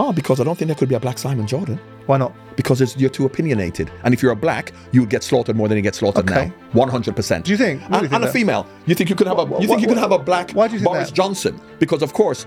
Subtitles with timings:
[0.00, 1.78] Oh, because I don't think there could be a black Simon Jordan.
[2.06, 2.32] Why not?
[2.56, 3.90] Because it's, you're too opinionated.
[4.04, 6.46] And if you're a black, you would get slaughtered more than you get slaughtered Okay.
[6.46, 6.54] now.
[6.72, 7.44] One hundred percent.
[7.44, 7.80] Do you think?
[7.80, 8.66] You And, think and a female.
[8.86, 10.74] You think you could have a you think you could have a black why do
[10.74, 11.14] you think Boris that?
[11.16, 11.60] Johnson?
[11.80, 12.46] Because of course,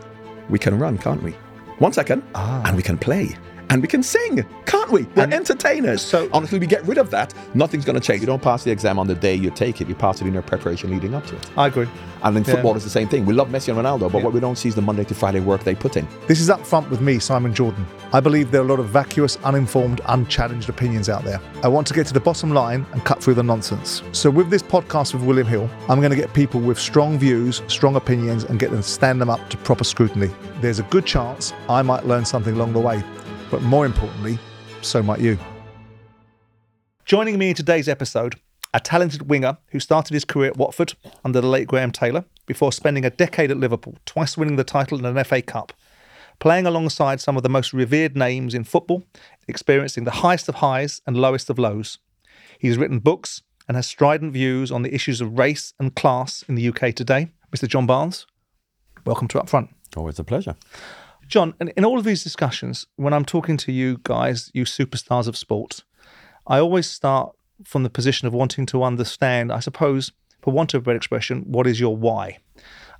[0.49, 1.31] we can run, can't we?
[1.79, 2.23] One second.
[2.35, 2.63] Ah.
[2.65, 3.35] And we can play.
[3.71, 5.03] And we can sing, can't we?
[5.15, 6.01] We're And- entertainers.
[6.01, 8.19] so- until we get rid of that, nothing's going to change.
[8.19, 9.87] You don't pass the exam on the day you take it.
[9.87, 11.49] You pass it in your preparation leading up to it.
[11.57, 11.87] I agree.
[12.23, 12.51] And in Yeah.
[12.53, 13.25] football, it's the same thing.
[13.25, 14.25] We love Messi and Ronaldo, but Yeah.
[14.25, 16.05] what we don't see is the Monday to Friday work they put in.
[16.27, 17.85] This is up front with me, Simon Jordan.
[18.13, 21.39] I believe there are a lot of vacuous, uninformed, unchallenged opinions out there.
[21.63, 24.03] I want to get to the bottom line and cut through the nonsense.
[24.11, 27.61] So, with this podcast with William Hill, I'm going to get people with strong views,
[27.67, 30.29] strong opinions, and get them to stand them up to proper scrutiny.
[30.59, 33.01] There's a good chance I might learn something along the way,
[33.51, 34.39] but more importantly,
[34.81, 35.37] so might you.
[37.05, 38.35] Joining me in today's episode,
[38.73, 40.93] a talented winger who started his career at Watford
[41.25, 44.97] under the late Graham Taylor before spending a decade at Liverpool, twice winning the title
[44.97, 45.73] in an FA Cup,
[46.39, 49.03] playing alongside some of the most revered names in football,
[49.47, 51.97] experiencing the highest of highs and lowest of lows.
[52.57, 56.55] He's written books and has strident views on the issues of race and class in
[56.55, 57.29] the UK today.
[57.53, 57.67] Mr.
[57.67, 58.25] John Barnes,
[59.05, 59.69] welcome to Upfront.
[59.95, 60.55] It's a pleasure.
[61.31, 65.27] John, in, in all of these discussions, when I'm talking to you guys, you superstars
[65.29, 65.83] of sport,
[66.45, 70.81] I always start from the position of wanting to understand, I suppose, for want of
[70.81, 72.39] a better expression, what is your why?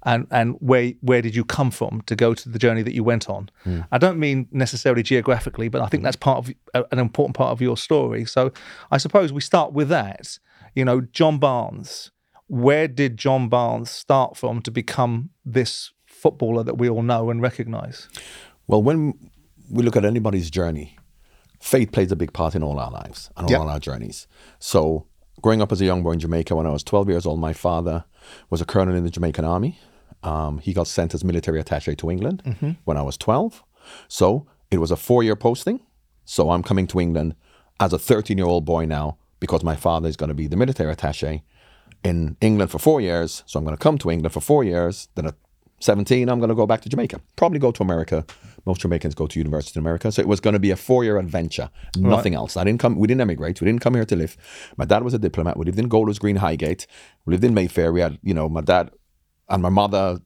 [0.04, 3.04] And and where where did you come from to go to the journey that you
[3.04, 3.50] went on?
[3.92, 7.52] I don't mean necessarily geographically, but I think that's part of uh, an important part
[7.52, 8.26] of your story.
[8.26, 8.52] So
[8.90, 10.40] I suppose we start with that.
[10.74, 12.12] You know, John Barnes.
[12.48, 15.94] Where did John Barnes start from to become this
[16.26, 18.08] footballer that we all know and recognise?
[18.68, 19.00] Well, when
[19.70, 20.98] we look at anybody's journey,
[21.60, 23.62] faith plays a big part in all our lives and all Yep.
[23.74, 24.28] our journeys.
[24.60, 25.06] So,
[25.42, 27.54] growing up as a young boy in Jamaica, when I was 12 years old, my
[27.54, 28.06] father
[28.50, 29.80] was a colonel in the Jamaican army.
[30.24, 32.44] Um, he got sent as military attaché to England
[32.86, 33.64] when I was 12.
[34.08, 35.80] So, it was a four year posting.
[36.26, 37.36] So, I'm coming to England
[37.80, 40.56] as a 13 year old boy now because my father is going to be the
[40.56, 41.42] military attaché
[42.04, 43.44] in England for four years.
[43.48, 45.08] So I'm going to come to England for four years.
[45.16, 45.36] Then at
[45.82, 47.20] 17, I'm going to go back to Jamaica.
[47.36, 48.26] Probably go to America.
[48.66, 50.12] Most Jamaicans go to university in America.
[50.12, 52.56] So it was going to be a four year adventure, nothing else.
[52.56, 53.60] I didn't come, we didn't emigrate.
[53.60, 54.38] We didn't come here to live.
[54.78, 55.58] My dad was a diplomat.
[55.58, 56.86] We lived in Golders Green Highgate.
[57.26, 57.92] We lived in Mayfair.
[57.92, 58.92] We had, you know, my dad
[59.50, 60.20] and my mother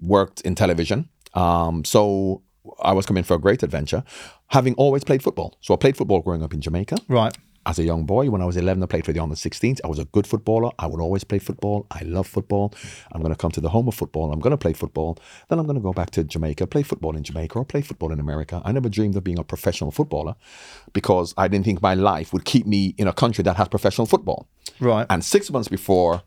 [0.00, 1.08] worked in television.
[1.34, 2.42] Um, so
[2.82, 4.04] I was coming for a great adventure,
[4.48, 5.58] having always played football.
[5.60, 7.36] So I played football growing up in Jamaica Right.
[7.66, 9.80] As a young boy, when I was 11, I played for the under 16s.
[9.84, 10.70] I was a good footballer.
[10.78, 11.86] I would always play football.
[11.90, 12.74] I love football.
[13.12, 14.32] I'm going to come to the home of football.
[14.32, 15.18] I'm going to play football.
[15.48, 18.12] Then I'm going to go back to Jamaica, play football in Jamaica or play football
[18.12, 18.60] in America.
[18.64, 20.34] I never dreamed of being a professional footballer
[20.92, 24.06] because I didn't think my life would keep me in a country that has professional
[24.06, 24.48] football.
[24.80, 25.06] Right.
[25.08, 26.22] And six months before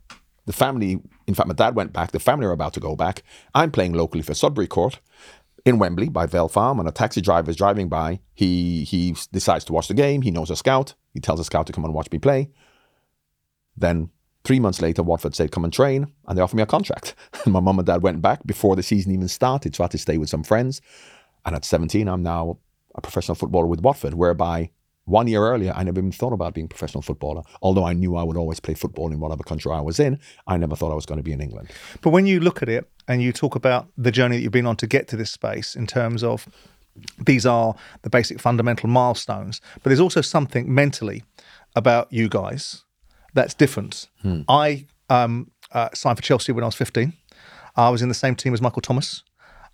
[0.46, 3.24] the family, in fact, my dad went back, the family are about to go back.
[3.54, 5.00] I'm playing locally for Sudbury Court
[5.68, 8.22] in Wembley by Vale Farm, and a taxi driver is driving by.
[8.34, 10.22] He he decides to watch the game.
[10.22, 10.96] He knows a scout.
[11.18, 12.52] He tells a scout to come and watch me play.
[13.76, 14.12] Then
[14.44, 17.16] three months later, Watford said, "Come and train," and they offered me a contract.
[17.44, 19.92] And my mum and dad went back before the season even started, so I had
[19.92, 20.80] to stay with some friends.
[21.44, 22.60] And at 17, I'm now
[22.94, 24.70] a professional footballer with Watford, whereby
[25.06, 27.42] one year earlier, I never even thought about being a professional footballer.
[27.64, 30.58] Although I knew I would always play football in whatever country I was in, I
[30.58, 31.72] never thought I was going to be in England.
[32.02, 34.68] But when you look at it and you talk about the journey that you've been
[34.68, 36.48] on to get to this space in terms of
[37.26, 41.24] these are the basic fundamental milestones, but there's also something mentally
[41.76, 42.84] about you guys
[43.34, 44.08] that's different.
[44.50, 47.14] I um, uh, signed for Chelsea when I was 15.
[47.76, 49.24] I was in the same team as Michael Thomas,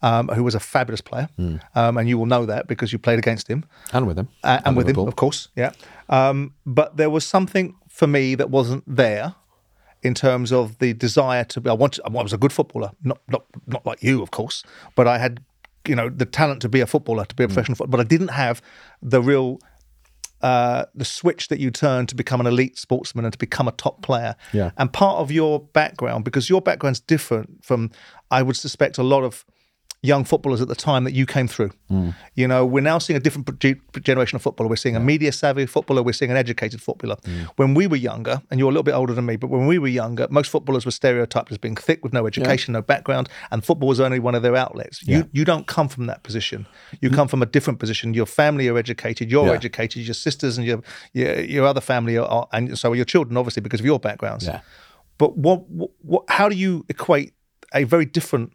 [0.02, 1.30] um, who was a fabulous player.
[1.76, 3.64] Um, and you will know that because you played against him
[3.94, 4.28] And with him.
[4.44, 5.72] uh, and At with him, of course, yeah.
[6.10, 9.36] Um, but there was something for me that wasn't there
[10.02, 11.70] in terms of the desire to be.
[11.70, 12.02] I wanted.
[12.06, 14.62] I was a good footballer, not not not like you, of course,
[14.96, 15.40] but I had,
[15.88, 17.50] you know, the talent to be a footballer, to be a Mm.
[17.54, 18.04] professional footballer.
[18.04, 18.62] But I didn't have
[19.02, 19.60] the real.
[20.42, 23.72] Uh, the switch that you turn to become an elite sportsman and to become a
[23.72, 24.36] top player.
[24.52, 24.72] Yeah.
[24.78, 27.92] And part of your background, because your background's different from,
[28.30, 29.46] I would suspect, a lot of
[30.04, 31.72] young footballers at the time that you came through.
[31.88, 32.10] Hmm.
[32.36, 34.70] You know, we're now seeing a different ge- generation of footballer.
[34.70, 36.04] We're seeing a media savvy footballer.
[36.04, 37.16] We're seeing an educated footballer.
[37.24, 37.44] Hmm.
[37.56, 39.80] When we were younger, and you're a little bit older than me, but when we
[39.80, 43.64] were younger, most footballers were stereotyped as being thick with no education, no background, and
[43.64, 45.02] football was only one of their outlets.
[45.08, 46.68] You you don't come from that position.
[47.02, 47.16] You hmm.
[47.16, 48.14] come from a different position.
[48.14, 49.32] Your family are educated.
[49.32, 49.54] You're Yeah.
[49.54, 50.06] educated.
[50.06, 50.82] Your sisters and your
[51.14, 54.46] your, your other family are, and so are your children, obviously, because of your backgrounds.
[54.46, 54.60] Yeah.
[55.18, 57.34] But what, what, what how do you equate
[57.74, 58.52] a very different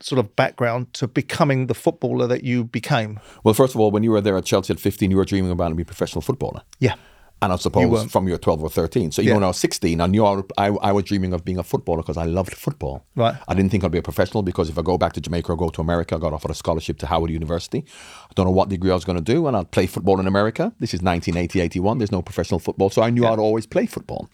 [0.00, 3.18] sort of background to becoming the footballer that you became?
[3.44, 5.50] Well, first of all, when you were there at Chelsea at 15, you were dreaming
[5.50, 6.62] about being a professional footballer.
[6.80, 6.94] Yeah.
[7.42, 8.10] And I suppose weren't.
[8.10, 9.12] from your 12 or 13.
[9.12, 9.34] So even Yeah.
[9.34, 11.98] when I was 16, I knew I, I, I was dreaming of being a footballer
[12.00, 13.04] because I loved football.
[13.14, 13.34] Right.
[13.46, 15.56] I didn't think I'd be a professional because if I go back to Jamaica or
[15.56, 17.84] go to America, I got offered a scholarship to Howard University.
[18.24, 20.26] I don't know what degree I was going to do, and I'd play football in
[20.26, 20.72] America.
[20.80, 21.98] This is 1980, 81.
[21.98, 24.30] There's no professional football, so I knew I'd always play football.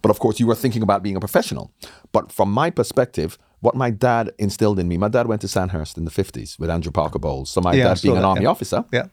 [0.00, 1.72] But of course, you were thinking about being a professional.
[2.12, 5.96] But from my perspective, what my dad instilled in me, my dad went to Sandhurst
[5.96, 7.50] in the 50s with Andrew Parker Bowles.
[7.50, 8.48] So my Yeah, dad being an that, army yeah.
[8.48, 9.06] officer, Yeah.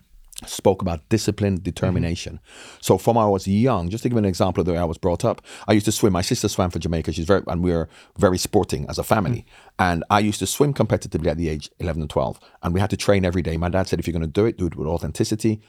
[0.45, 1.63] spoke about discipline, mm-hmm.
[1.63, 2.39] determination.
[2.81, 4.97] So from I was young, just to give an example of the way I was
[4.97, 6.11] brought up, I used to swim.
[6.13, 7.13] My sister swam for Jamaica.
[7.13, 7.87] She's very, and we were
[8.17, 9.39] very sporting as a family.
[9.39, 9.45] Mm.
[9.79, 12.39] And I used to swim competitively at the age 11 and 12.
[12.61, 13.55] And we had to train every day.
[13.57, 15.61] My dad said, if you're going to do it, do it with authenticity,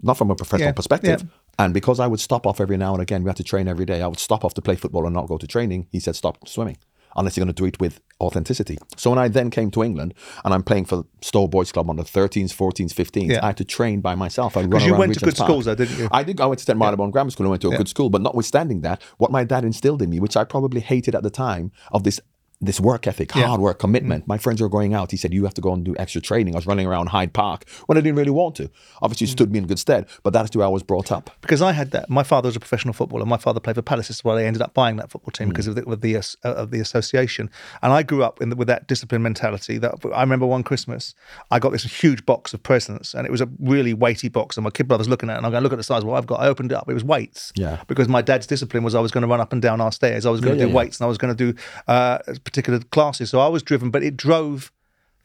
[0.00, 1.22] not from a professional Yeah, perspective.
[1.22, 1.28] yeah.
[1.64, 3.84] And because I would stop off every now and again, we had to train every
[3.84, 4.00] day.
[4.02, 5.88] I would stop off to play football and not go to training.
[5.90, 6.78] He said, stop swimming
[7.16, 8.78] unless you're going to do it with authenticity.
[8.96, 10.14] So when I then came to England
[10.44, 13.40] and I'm playing for Stowe Boys Club on the 13s, 14s, 15s, Yeah.
[13.42, 14.56] I had to train by myself.
[14.56, 15.48] I Because you went to good Park.
[15.48, 16.08] schools, though, didn't you?
[16.12, 16.40] I did.
[16.40, 16.78] I went to St.
[16.78, 18.10] Marylebone Grammar School and went to a good school.
[18.10, 21.30] But notwithstanding that, what my dad instilled in me, which I probably hated at the
[21.30, 22.20] time, of this
[22.62, 23.42] this work ethic, Yeah.
[23.42, 23.46] Mm.
[23.48, 24.26] hard work, commitment.
[24.26, 25.10] My friends were going out.
[25.10, 27.32] He said, "You have to go and do extra training." I was running around Hyde
[27.32, 28.70] Park when I didn't really want to.
[29.02, 29.30] Obviously, Mm.
[29.30, 30.06] stood me in good stead.
[30.22, 31.30] But that's the way I was brought up.
[31.40, 32.08] because I had that.
[32.08, 33.26] My father was a professional footballer.
[33.26, 34.08] My father played for Palace.
[34.08, 36.16] This is why they ended up buying that football team because of the, with the
[36.16, 37.50] uh, of the association.
[37.82, 39.78] And I grew up in the, with that discipline mentality.
[39.78, 41.14] That I remember one Christmas,
[41.50, 44.56] I got this huge box of presents, and it was a really weighty box.
[44.56, 46.04] And my kid brother's looking at it, and I'm going, to "Look at the size."
[46.04, 46.40] Well, I've got.
[46.40, 46.88] I opened it up.
[46.88, 47.52] It was weights.
[47.56, 47.78] Yeah.
[47.88, 50.24] Because my dad's discipline was I was going to run up and down our stairs.
[50.26, 52.18] I was going to Yeah, do weights, and I was going to do uh,
[52.52, 53.30] particular classes.
[53.30, 54.70] So I was driven, but it drove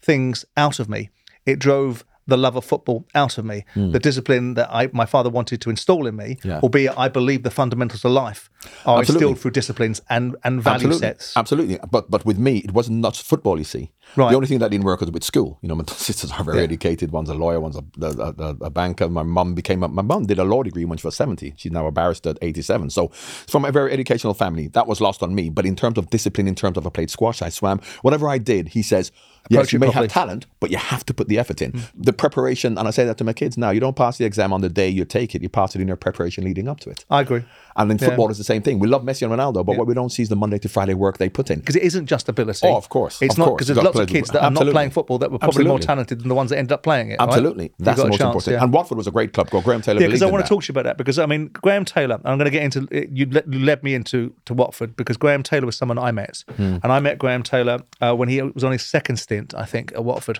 [0.02, 1.10] things out of me.
[1.46, 3.64] It drove the love of football out of me.
[3.74, 3.92] Hmm.
[3.92, 6.38] The discipline that I, my father wanted to install in me.
[6.44, 6.60] Yeah.
[6.62, 8.50] albeit I believe the fundamentals of life
[8.86, 9.14] are Absolutely.
[9.28, 11.00] instilled through disciplines and, and value Absolutely.
[11.00, 11.38] sets.
[11.38, 11.80] Absolutely.
[11.90, 13.58] But but with me, it wasn't not football.
[13.58, 14.30] You see, Right.
[14.30, 15.58] the only thing that didn't work was with school.
[15.62, 17.12] You know, my sisters are very educated.
[17.12, 17.60] One's a lawyer.
[17.60, 19.08] One's a, a, a, a banker.
[19.10, 21.54] My mum became a, my mum did a law degree when she was seventy.
[21.58, 22.90] She's now a barrister at eighty-seven.
[22.90, 23.08] So
[23.54, 25.50] from a very educational family, that was lost on me.
[25.50, 28.38] But in terms of discipline, in terms of I played squash, I swam, whatever I
[28.38, 29.12] did, he says.
[29.50, 30.06] Yes, you may properly.
[30.08, 31.82] have talent, but you have to put the effort in.
[31.96, 34.52] The preparation, and I say that to my kids now, you don't pass the exam
[34.54, 36.90] on the day you take it, you pass it in your preparation leading up to
[36.90, 37.06] it.
[37.10, 37.44] I agree.
[37.76, 38.80] And in football, it's the same thing.
[38.80, 40.96] We love Messi and Ronaldo, but what we don't see is the Monday to Friday
[40.96, 41.60] work they put in.
[41.60, 42.66] Because it isn't just ability.
[42.68, 44.90] Oh, of course, It's of not because there's lots of kids that are not playing
[44.90, 47.18] football that were probably more talented than the ones that ended up playing it.
[47.20, 47.72] Absolutely.
[47.78, 48.54] You've the most chance, important.
[48.54, 48.64] yeah.
[48.64, 49.50] And Watford was a great club.
[49.52, 50.02] Go Graham Taylor.
[50.02, 52.16] Yeah, because I want to talk to you about that because I mean Graham Taylor.
[52.26, 53.28] I'm going to get into you.
[53.28, 56.78] Led, you led me into to Watford because Graham Taylor was someone I met, Hmm.
[56.82, 59.92] and I met Graham Taylor uh, when he was on his second stint, I think,
[59.94, 60.40] at Watford.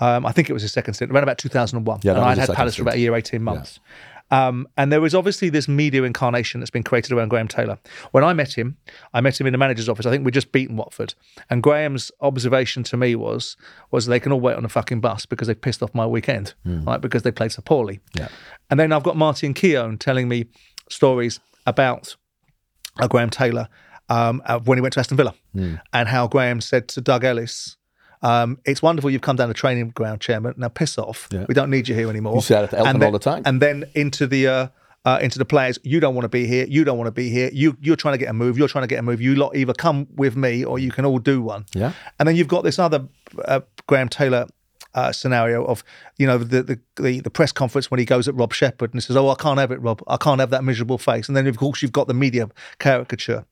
[0.00, 2.00] Um, I think it was his second stint, around about 2001.
[2.02, 3.80] Yeah, and I'd had Palace for about a year, 18 months.
[4.32, 7.78] Um, and there was obviously this media incarnation that's been created around Graham Taylor.
[8.12, 8.76] When I met him,
[9.12, 10.06] I met him in the manager's office.
[10.06, 11.14] I think we'd just beaten Watford.
[11.50, 13.56] And Graham's observation to me was
[13.90, 16.54] was they can all wait on a fucking bus because they pissed off my weekend,
[16.64, 17.00] right?
[17.00, 17.98] Because they played so poorly.
[18.16, 18.28] Yeah.
[18.70, 20.46] And then I've got Martin Keown telling me
[20.88, 22.14] stories about
[23.00, 23.68] uh, Graham Taylor
[24.08, 25.34] um, uh, when he went to Aston Villa
[25.92, 27.76] and how Graham said to Doug Ellis,
[28.22, 30.54] um, it's wonderful you've come down to training ground, chairman.
[30.56, 31.28] Now piss off.
[31.30, 31.46] Yeah.
[31.48, 32.34] We don't need you here anymore.
[32.36, 33.42] You say that to Elton And then- all the time.
[33.46, 34.68] And then into the uh,
[35.04, 36.66] uh, into the players, you don't want to be here.
[36.68, 37.48] You don't want to be here.
[37.52, 38.58] You you're trying to get a move.
[38.58, 39.20] You're trying to get a move.
[39.22, 41.64] You lot either come with me or you can all do one.
[41.74, 41.92] Yeah.
[42.18, 43.06] And then you've got this other
[43.46, 44.46] uh, Graham Taylor
[44.94, 45.84] uh, scenario of
[46.18, 49.02] you know the, the the the press conference when he goes at Rob Shepherd and
[49.02, 50.02] says, "Oh, I can't have it, Rob.
[50.08, 52.48] I can't have that miserable face." And then of course you've got the media
[52.78, 53.44] caricature.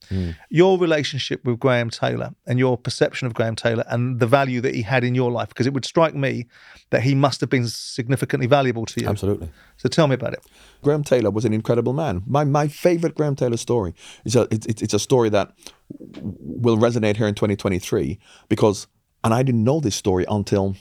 [0.51, 4.75] Your relationship with Graham Taylor and your perception of Graham Taylor and the value that
[4.75, 6.47] he had in your life, because it would strike me
[6.91, 9.09] that he must have been significantly valuable to you.
[9.09, 9.51] Absolutely.
[9.77, 10.45] So tell me about it.
[10.83, 12.23] Graham Taylor was an incredible man.
[12.27, 15.53] My my favorite Graham Taylor story is a it's, it's it's a story that
[16.01, 18.87] will resonate here in 2023 because
[19.25, 20.77] and I didn't know this story until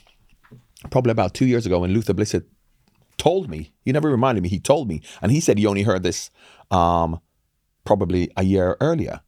[0.91, 2.45] probably about two years ago when Luther Blissett
[3.17, 3.73] told me.
[3.83, 4.49] He never reminded me.
[4.49, 6.29] He told me, and he said he only heard this
[6.71, 7.19] um,
[7.83, 9.21] probably a year earlier.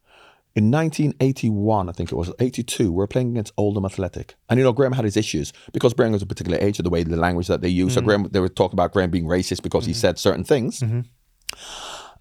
[0.56, 4.34] In 1981, I think it was 82, we were playing against Oldham Athletic.
[4.48, 6.90] And you know, Graham had his issues because Graham was a particular age of the
[6.90, 7.94] way the language that they use.
[7.94, 8.06] So mm-hmm.
[8.06, 10.00] Graham, they were talking about Graham being racist because he mm-hmm.
[10.00, 10.80] said certain things.
[10.80, 11.00] Mm-hmm.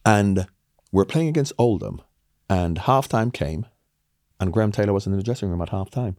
[0.06, 0.48] And
[0.92, 2.02] we're playing against Oldham,
[2.50, 3.66] and halftime came,
[4.40, 6.16] and Graham Taylor was in the dressing room at halftime.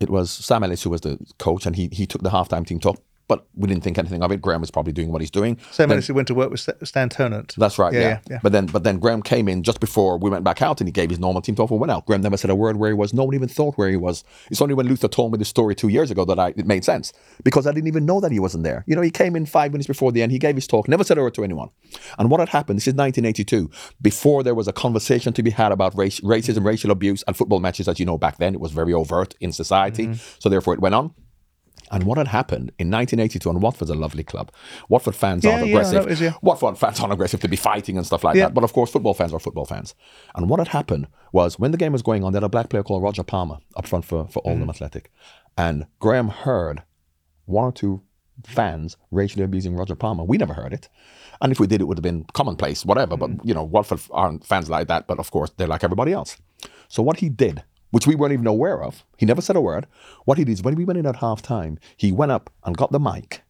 [0.00, 2.80] It was Sam Ellis who was the coach, and he he took the halftime team
[2.80, 4.40] talk, but we didn't think anything of it.
[4.40, 5.58] Graham was probably doing what he's doing.
[5.70, 7.54] Sam Then- Ellis went to work with Stan Ternent.
[7.56, 7.92] that's right.
[7.92, 8.38] Yeah, Yeah, yeah, yeah.
[8.42, 10.92] But then, but then Graham came in just before we went back out, and he
[10.92, 12.06] gave his normal team talk and went out.
[12.06, 13.12] Graham never said a word where he was.
[13.12, 14.24] No one even thought where he was.
[14.50, 16.84] It's only when Luther told me the story two years ago that I it made
[16.84, 17.12] sense
[17.44, 18.84] because I didn't even know that he wasn't there.
[18.86, 20.32] You know, he came in five minutes before the end.
[20.32, 21.70] He gave his talk, never said a word to anyone.
[22.18, 22.78] And what had happened?
[22.78, 23.70] This is 1982.
[24.00, 27.60] Before there was a conversation to be had about race, racism, racial abuse, and football
[27.60, 27.88] matches.
[27.88, 30.06] As you know, back then it was very overt in society.
[30.06, 30.20] Mm-hmm.
[30.38, 31.12] So therefore, it went on.
[31.90, 34.50] And what had happened in 1982, and Watford's a lovely club.
[34.88, 36.08] Watford fans Yeah, aren't yeah, aggressive.
[36.08, 36.32] is, yeah.
[36.42, 38.54] Watford fans aren't aggressive to be fighting and stuff like that.
[38.54, 39.94] But of course, football fans are football fans.
[40.34, 42.70] And what had happened was when the game was going on, they had a black
[42.70, 44.70] player called Roger Palmer up front for, for Oldham mm.
[44.70, 45.12] Athletic.
[45.56, 46.82] And Graham heard
[47.44, 48.02] one or two
[48.44, 50.24] fans racially abusing Roger Palmer.
[50.24, 50.88] We never heard it.
[51.40, 53.16] And if we did, it would have been commonplace, whatever.
[53.16, 53.40] But, mm.
[53.44, 55.06] you know, Watford aren't fans like that.
[55.06, 56.36] But of course, they're like everybody else.
[56.88, 57.62] So what he did,
[57.96, 59.86] which we weren't even aware of, he never said a word.
[60.26, 62.76] What he did is when we went in at half time, he went up and
[62.76, 63.40] got the mic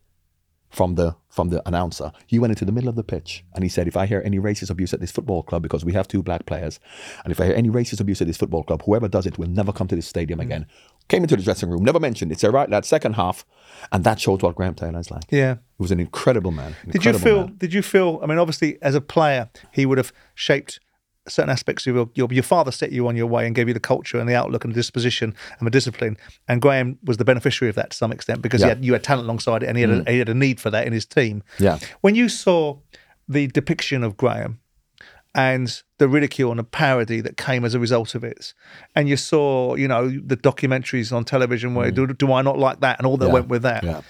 [0.71, 2.12] from the from the announcer.
[2.29, 4.38] He went into the middle of the pitch and he said, "If I hear any
[4.38, 6.79] racist abuse at this football club, because we have two black players,
[7.25, 9.49] and if I hear any racist abuse at this football club, whoever does it will
[9.49, 10.43] never come to this stadium mm.
[10.43, 10.67] again."
[11.09, 12.31] Came into the dressing room, never mentioned.
[12.31, 13.45] It's a right that second half,
[13.91, 15.25] and that shows what Graham Taylor is like.
[15.29, 15.55] Yeah.
[15.55, 16.76] He was an incredible man.
[16.88, 17.47] Did you feel?
[17.47, 17.57] man.
[17.59, 18.21] Did you feel?
[18.23, 20.79] I mean, obviously, as a player, he would have shaped
[21.28, 23.75] certain aspects of your, your your father set you on your way and gave you
[23.75, 26.16] the culture and the outlook and the disposition and the discipline.
[26.49, 29.02] And Graham was the beneficiary of that to some extent because he had, you had
[29.02, 31.04] talent alongside it and he had, a, he had a need for that in his
[31.06, 31.42] team.
[31.59, 31.78] Yeah.
[32.00, 32.78] When you saw
[33.28, 34.61] the depiction of Graham
[35.35, 38.54] and the ridicule and the parody that came as a result of it,
[38.95, 42.80] and you saw, you know, the documentaries on television where do, do I not like
[42.80, 43.28] that and all that Mm.
[43.28, 43.35] Yeah.
[43.35, 44.00] went with that Yeah.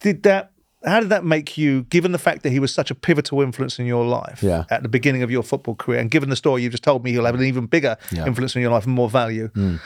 [0.00, 0.50] did that
[0.84, 3.78] how did that make you given the fact that he was such a pivotal influence
[3.78, 4.64] in your life Yeah.
[4.70, 7.12] at the beginning of your football career and given the story you just told me
[7.12, 8.26] he'll have an even bigger Yeah.
[8.26, 9.76] Influence in your life and more value hmm.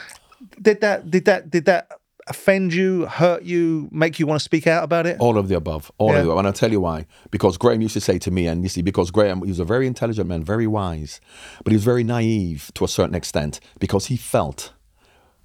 [0.61, 1.87] did that did that did that
[2.27, 5.55] offend you hurt you make you want to speak out about it All of the
[5.55, 5.91] above.
[5.97, 6.17] All Yeah.
[6.19, 6.37] of the above.
[6.39, 7.07] And I'll tell you why.
[7.31, 9.65] Because Graham used to say to me, and you see, because Graham, he was a
[9.65, 11.19] very intelligent man, very wise,
[11.63, 14.73] but he was very naive to a certain extent because he felt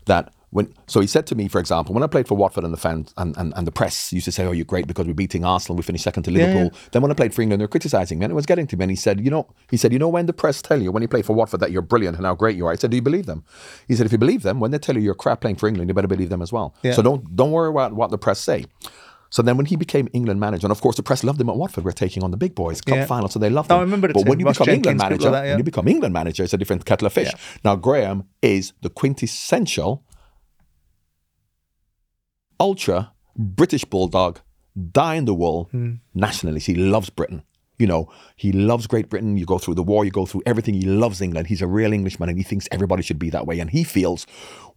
[0.04, 2.72] that when, so he said to me, for example, when I played for Watford and
[2.72, 5.12] the fans and, and, and the press used to say, oh, you're great because we're
[5.12, 6.70] beating Arsenal, we finished second to Liverpool.
[6.72, 6.88] yeah.
[6.92, 8.76] Then when I played for England, they were criticizing me and it was getting to
[8.76, 8.84] me.
[8.84, 11.02] And he said, you know, he said, you know, when the press tell you, when
[11.02, 12.96] you play for Watford, that you're brilliant and how great you are, I said, do
[12.96, 13.42] you believe them?
[13.88, 15.90] He said, if you believe them, when they tell you you're crap playing for England,
[15.90, 16.72] you better believe them as well.
[16.84, 16.92] Yeah.
[16.92, 18.66] So don't, don't worry about what the press say.
[19.30, 21.56] So then when he became England manager, and of course the press loved him at
[21.56, 23.06] Watford, we're taking on the big boys, cup Yeah.
[23.06, 23.78] final, so they loved him.
[23.78, 25.52] I remember But when you Ross become England Jenkins, people manager, like that, yeah.
[25.54, 27.32] when you become England manager, it's a different kettle of fish.
[27.64, 30.04] Now Graham is the quintessential
[32.60, 34.40] ultra British bulldog,
[34.92, 35.94] die in the wool Hmm.
[36.14, 36.66] nationalist.
[36.66, 37.42] He loves Britain.
[37.76, 39.36] You know, he loves Great Britain.
[39.36, 40.74] You go through the war, you go through everything.
[40.74, 41.48] He loves England.
[41.48, 43.58] He's a real Englishman and he thinks everybody should be that way.
[43.58, 44.28] And he feels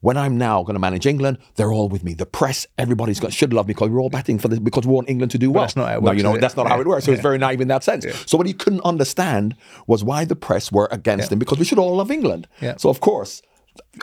[0.02, 2.16] when I'm now going to manage England, they're all with me.
[2.16, 4.94] The press, everybody's got, should love me because we're all batting for this because we
[4.94, 5.64] want England to do well.
[5.64, 6.42] that's not how it No, works, you know, it?
[6.42, 7.06] that's not how it works.
[7.06, 8.04] So it's very naive in that sense.
[8.26, 9.56] So what he couldn't understand
[9.86, 12.48] was why the press were against him because we should all love England.
[12.78, 13.44] So of course,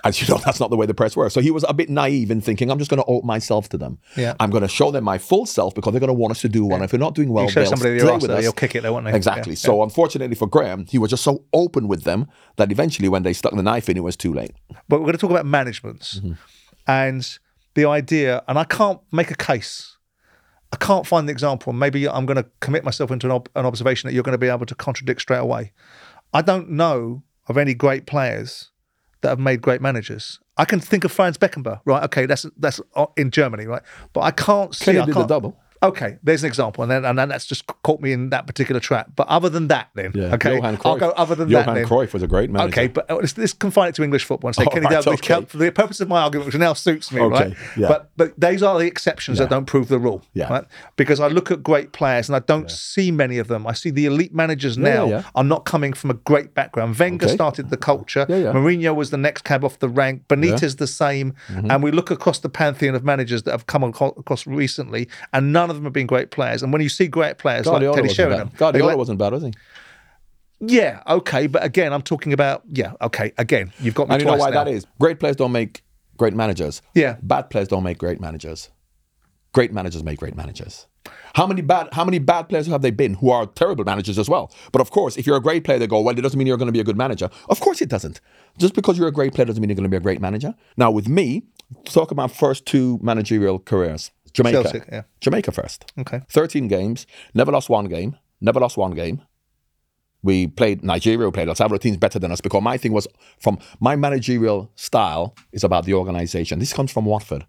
[0.05, 1.35] as you know, that's not the way the press works.
[1.35, 3.79] So he was a bit naive in thinking, I'm just going to open myself to
[3.79, 3.99] them.
[4.17, 4.35] Yeah.
[4.41, 6.49] I'm going to show them my full self because they're going to want us to
[6.49, 6.77] do well.
[6.77, 8.43] And if we're not doing well, You show they'll somebody stay your with arse, us.
[8.45, 9.15] they'll kick it, though, won't they?
[9.15, 9.53] Exactly.
[9.53, 12.27] Yeah, So unfortunately for Graham, he was just so open with them
[12.57, 14.53] that eventually, when they stuck the knife in, it was too late.
[14.89, 16.33] but we're going to talk about managements Mm-hmm.
[16.87, 17.39] and
[17.75, 19.97] the idea and i can't make a case
[20.73, 23.67] i can't find the example maybe i'm going to commit myself into an, ob- an
[23.67, 25.73] observation that you're going to be able to contradict straight away
[26.33, 28.71] i don't know of any great players
[29.25, 30.39] that have made great managers.
[30.57, 32.05] I can think of franz beckenbauer right?
[32.05, 32.81] Okay that's that's
[33.17, 33.83] in germany right?
[34.13, 35.59] But i can't see Kenny I did the double.
[35.85, 38.81] Okay, there's an example, and then and then that's just caught me in that particular
[38.81, 39.11] trap.
[39.17, 40.35] But other than that, then yeah.
[40.35, 41.01] okay, Johan I'll Cruyff.
[41.01, 41.87] go other than Johan that.
[41.87, 42.69] Cruyff was a great manager.
[42.81, 45.31] Okay, but let's, let's confine it to English football and say All Kenny right, Dalglish.
[45.31, 45.45] okay.
[45.47, 47.57] For the purpose of my argument, which now suits me, Okay, right?
[47.77, 47.89] yeah.
[47.89, 50.49] But but those are the exceptions that don't prove the rule, Yeah.
[50.49, 50.65] right?
[50.97, 53.67] Because I look at great players and I don't see many of them.
[53.67, 55.23] I see the elite managers Yeah, now yeah, yeah.
[55.35, 56.99] are not coming from a great background.
[56.99, 57.35] Wenger Okay.
[57.35, 58.25] started the culture.
[58.29, 58.53] Yeah, yeah.
[58.53, 60.27] Mourinho was the next cab off the rank.
[60.29, 61.35] Benitez the same.
[61.49, 61.71] Mm-hmm.
[61.71, 65.71] And we look across the pantheon of managers that have come across recently, and none
[65.71, 66.63] of them have been great players.
[66.63, 68.57] And when you see great players Guardiola like Teddy Sheringham, bad.
[68.59, 69.53] Guardiola let- wasn't bad, was he?
[70.61, 74.27] yeah, okay, but again, I'm talking about yeah, okay, again, you've got me And you
[74.31, 74.65] know why now.
[74.65, 74.87] that is?
[75.01, 75.83] Great players don't make
[76.17, 76.81] great managers.
[76.95, 77.17] Yeah.
[77.23, 78.71] Bad players don't make great managers.
[79.53, 80.87] Great managers make great managers.
[81.35, 84.29] How many bad how many bad players have they been who are terrible managers as
[84.29, 84.51] well?
[84.73, 86.57] But of course, if you're a great player, they go, well, it doesn't mean you're
[86.57, 87.29] going to be a good manager.
[87.51, 88.21] Of course it doesn't.
[88.59, 90.55] Just because you're a great player doesn't mean you're going to be a great manager.
[90.77, 91.43] Now, with me,
[91.85, 94.11] talk about first two managerial careers.
[94.35, 94.63] Jamaica.
[94.63, 95.03] Celtic, yeah.
[95.21, 95.91] Jamaica first.
[95.99, 96.21] Okay.
[96.29, 99.23] 13 games, never lost one game, never lost one game.
[100.23, 103.07] We played Nigeria, we played El Salvador teams better than us because my thing was
[103.39, 106.59] from my managerial style is about the organization.
[106.59, 107.47] This comes from Watford.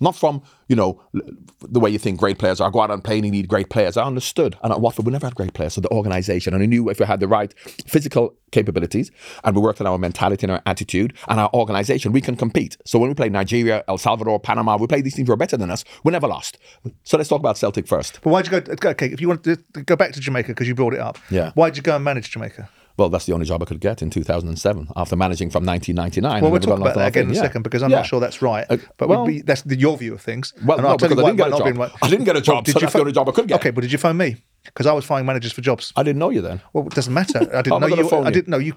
[0.00, 2.70] Not from, you know, the way you think great players are.
[2.70, 3.96] Go out and play and you need great players.
[3.96, 4.56] I understood.
[4.62, 5.74] And at Watford, we never had great players.
[5.74, 7.52] So the organization, and I knew if we had the right
[7.86, 9.10] physical capabilities
[9.44, 12.76] and we worked on our mentality and our attitude and our organization, we can compete.
[12.84, 15.56] So when we played Nigeria, El Salvador, Panama, we played these teams who are better
[15.56, 15.84] than us.
[16.04, 16.58] We never lost.
[17.04, 18.20] So let's talk about Celtic first.
[18.22, 18.90] But why'd you go?
[18.90, 21.52] Okay, if you want to go back to Jamaica because you brought it up, Yeah.
[21.52, 22.68] Why'd you go and manage Jamaica?
[22.96, 26.42] Well, that's the only job I could get in 2007 after managing from 1999.
[26.42, 27.42] Well, we'll talk about that again in a yeah.
[27.42, 27.98] second because I'm Yeah.
[27.98, 28.64] not sure that's right.
[28.70, 30.54] Uh, but well- we, that's the, your view of things.
[30.64, 31.74] Well, and no, I'll tell you because I didn't get a job.
[31.74, 31.92] be right.
[32.02, 33.60] I didn't get a job, so you that's the only job I could get.
[33.60, 34.36] Okay, but did you phone me?
[34.66, 35.92] Because I was finding managers for jobs.
[35.96, 36.60] I didn't know you then.
[36.72, 37.38] Well, it doesn't matter.
[37.54, 38.10] I didn't know you.
[38.24, 38.74] I didn't know you.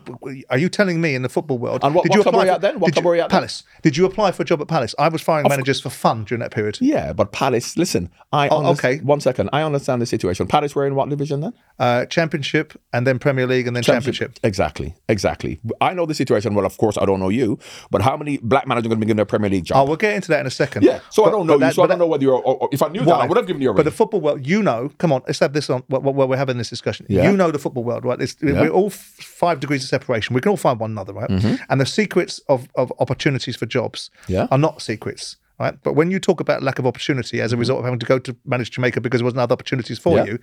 [0.50, 1.84] Are you telling me in the football world?
[1.84, 2.80] And what- did what you club were you for- at then?
[2.80, 3.38] What did club you- were you at then?
[3.38, 3.64] Palace.
[3.82, 4.96] Did you apply for a job at Palace?
[4.98, 6.78] I was firing managers for fun during that period.
[6.82, 8.98] Yeah, but Palace, listen, I Oh, okay.
[9.00, 9.50] One second.
[9.54, 10.48] I understand the situation.
[10.48, 11.54] Palace were in what division then?
[11.80, 14.38] Uh, championship and then Premier League and then championship.
[14.44, 15.60] Exactly, exactly.
[15.82, 16.54] I know the situation.
[16.54, 17.58] Well, of course, I don't know you,
[17.92, 19.88] but how many black managers are going to be given a Premier League Oh, job?
[19.88, 20.84] we'll get into that in a second.
[20.84, 22.34] yeah, so I don't know you, that- so I don't that- know whether you're.
[22.36, 24.22] Or, or- if I knew that, I would have given you a But the football
[24.22, 27.06] world, you know, come on, let's have this on while while we're having this discussion.
[27.10, 27.30] Yeah.
[27.30, 28.20] You know the football world, right?
[28.42, 28.62] Yeah.
[28.62, 30.34] We're all f- five degrees of separation.
[30.34, 31.30] We can all find one another, right?
[31.70, 34.34] And the secrets of, of opportunities for jobs Mm-hmm.
[34.34, 34.48] Yeah.
[34.52, 35.76] are not secrets, right?
[35.84, 38.20] But when you talk about lack of opportunity as a result of having to go
[38.20, 40.36] to manage Jamaica because there wasn't other opportunities for Mm-hmm.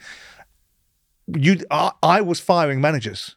[1.34, 3.36] You, you, I, I was firing managers.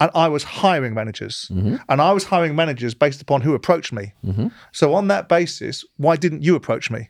[0.00, 1.76] And I was hiring managers, Mm-hmm.
[1.88, 4.14] and I was hiring managers based upon who approached me.
[4.72, 7.08] So on that basis, why didn't you approach me?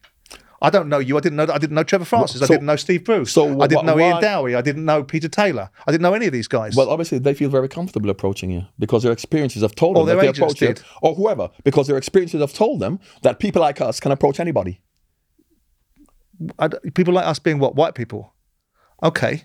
[0.62, 1.16] I don't know you.
[1.16, 1.47] I didn't know.
[1.52, 2.40] I didn't know Trevor Francis.
[2.40, 3.33] I didn't know Steve Bruce.
[3.33, 4.54] so I didn't know Ian why- Dowie.
[4.54, 5.71] I didn't know Peter Taylor.
[5.87, 6.76] I didn't know any of these guys.
[6.76, 10.16] Well, obviously, they feel very comfortable approaching you because their experiences have told Or them
[10.16, 13.81] that they approach you, or whoever, because their experiences have told them that people like
[13.81, 14.81] us can approach anybody.
[16.95, 18.33] People like us being what white people.
[19.02, 19.45] Okay.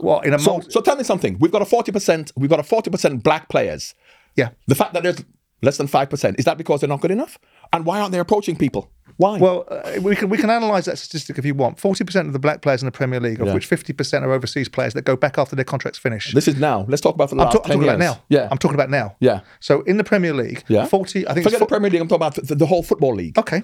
[0.00, 1.38] Well, in a So, multi- so tell me something.
[1.38, 2.32] We've got a forty percent.
[2.36, 3.94] We've got a forty percent black players.
[4.36, 4.50] yeah.
[4.66, 5.22] The fact that there's
[5.62, 7.38] less than five percent is that because they're not good enough?
[7.72, 8.90] And why aren't they approaching people?
[9.16, 9.38] Why?
[9.38, 11.78] Well, uh, we can we can analyse that statistic if you want.
[11.78, 13.54] Forty percent of the black players in the Premier League, of Yeah.
[13.54, 16.32] which fifty percent are overseas players that go back after their contracts finish.
[16.32, 16.84] this is now.
[16.88, 17.94] Let's talk about for the I'm, ta- I'm talking years.
[17.94, 18.22] about now.
[18.28, 18.48] Yeah.
[18.50, 19.16] I'm talking about now.
[19.20, 19.40] Yeah.
[19.60, 20.86] So in the Premier League, yeah.
[20.86, 21.26] forty.
[21.28, 21.44] I think.
[21.44, 22.00] Forget it's the Premier League.
[22.00, 23.38] I'm talking about the, the whole football league.
[23.38, 23.62] okay.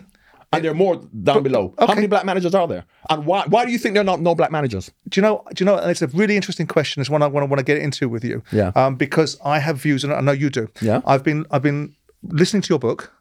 [0.52, 1.75] And there are more down below.
[1.78, 1.87] okay.
[1.87, 2.85] How many black managers are there?
[3.09, 3.45] And why?
[3.47, 4.90] Why do you think there are not no black managers?
[5.09, 5.45] Do you know?
[5.54, 5.76] Do you know?
[5.78, 7.00] And it's a really interesting question.
[7.00, 8.42] It's one I want to want to get into with you.
[8.50, 8.73] Yeah.
[8.75, 10.69] Um, because I have views, and I know you do.
[10.80, 11.02] Yeah.
[11.07, 13.12] I've been I've been listening to your book.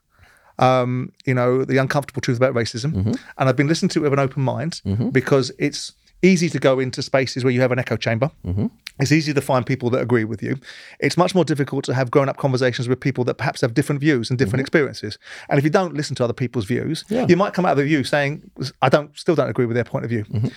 [0.60, 3.14] Um, you know, the uncomfortable truth about racism, Mm-hmm.
[3.38, 6.80] and I've been listening to it with an open mind because it's easy to go
[6.80, 8.30] into spaces where you have an echo chamber.
[8.46, 8.68] Mm-hmm.
[9.00, 10.58] It's easy to find people that agree with you.
[11.00, 14.30] It's much more difficult to have grown-up conversations with people that perhaps have different views
[14.30, 15.18] and different experiences.
[15.48, 17.16] And if you don't listen to other people's views, Mm-hmm.
[17.16, 17.26] Yeah.
[17.30, 18.52] you might come out of the view saying,
[18.82, 20.50] "I don't, still don't agree with their point of view." Mm-hmm.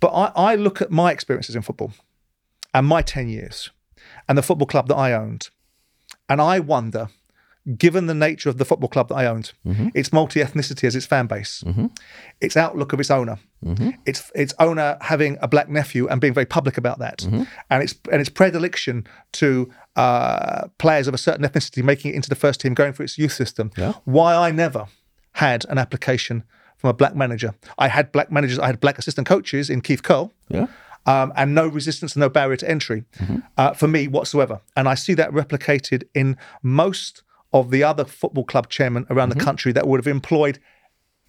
[0.00, 1.92] But I, I look at my experiences in football
[2.72, 3.68] and my 10 years
[4.26, 5.50] and the football club that I owned.
[6.30, 7.08] And I wonder,
[7.76, 9.52] given the nature of the football club that I owned,
[9.94, 11.62] its multi ethnicity as its fan base,
[12.40, 13.38] its outlook of its owner,
[14.06, 17.22] its its owner having a black nephew and being very public about that,
[17.70, 22.28] and its and its predilection to uh, players of a certain ethnicity making it into
[22.28, 23.70] the first team, going through its youth system.
[23.76, 23.92] Yeah.
[24.04, 24.86] Why I never
[25.32, 26.44] had an application
[26.76, 27.54] from a black manager.
[27.78, 30.66] I had black managers, I had black assistant coaches in Keith Curle Yeah.
[31.04, 33.04] um, and no resistance and no barrier to entry
[33.58, 34.60] uh, for me whatsoever.
[34.76, 39.34] And I see that replicated in most of the other football club chairmen around the
[39.34, 39.44] mm-hmm.
[39.44, 40.58] country that would have employed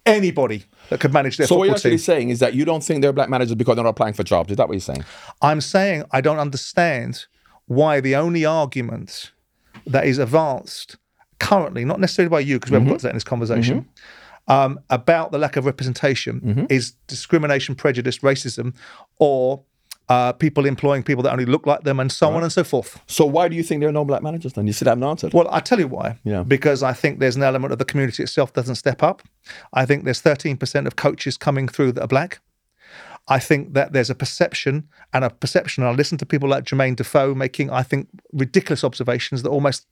[0.06, 1.56] anybody that could manage their football.
[1.56, 1.98] So what you're actually team.
[1.98, 4.50] saying is that you don't think they're black managers because they're not applying for jobs.
[4.50, 5.04] Is that what you're saying?
[5.40, 7.26] I'm saying I don't understand
[7.66, 9.32] why the only argument
[9.86, 10.96] that is advanced
[11.38, 12.94] currently, not necessarily by you, because we haven't mm-hmm.
[12.94, 14.52] got to that in this conversation, mm-hmm.
[14.52, 18.74] um, about the lack of representation is discrimination, prejudice, racism,
[19.18, 19.64] or
[20.08, 23.00] uh, people employing people that only look like them, and so on and so forth.
[23.06, 24.66] So why do you think there are no black managers then?
[24.66, 25.32] You still haven't answered.
[25.32, 26.18] Well, I'll tell you why.
[26.24, 26.42] Yeah.
[26.42, 29.22] Because I think there's an element of the community itself doesn't step up.
[29.72, 32.40] I think there's 13% of coaches coming through that are black.
[33.28, 35.84] I think that there's a perception and a perception.
[35.84, 39.86] And I listen to people like Jermaine Defoe making, I think, ridiculous observations that almost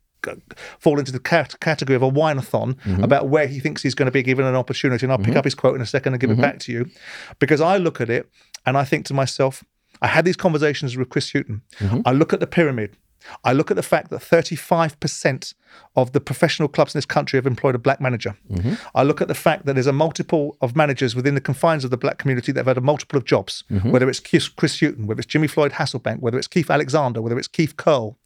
[0.79, 3.03] fall into the category of a whine-a-thon mm-hmm.
[3.03, 5.07] about where he thinks he's going to be given an opportunity.
[5.07, 5.39] And I'll pick mm-hmm.
[5.39, 6.43] up his quote in a second and give it mm-hmm.
[6.43, 6.91] back to you.
[7.39, 8.29] Because I look at it
[8.67, 9.65] and I think to myself,
[10.03, 11.63] I had these conversations with Chris Hughton.
[11.79, 12.01] Mm-hmm.
[12.05, 12.97] I look at the pyramid.
[13.45, 15.55] I look at the fact that 35%
[15.97, 18.37] of the professional clubs in this country have employed a black manager.
[18.51, 18.75] Mm-hmm.
[18.95, 21.91] I look at the fact that there's a multiple of managers within the confines of
[21.91, 23.91] the black community that have had a multiple of jobs, mm-hmm.
[23.91, 27.49] whether it's Chris, Hughton, whether it's Jimmy Floyd Hasselbaink, whether it's Keith Alexander, whether it's
[27.49, 28.17] Keith Curle,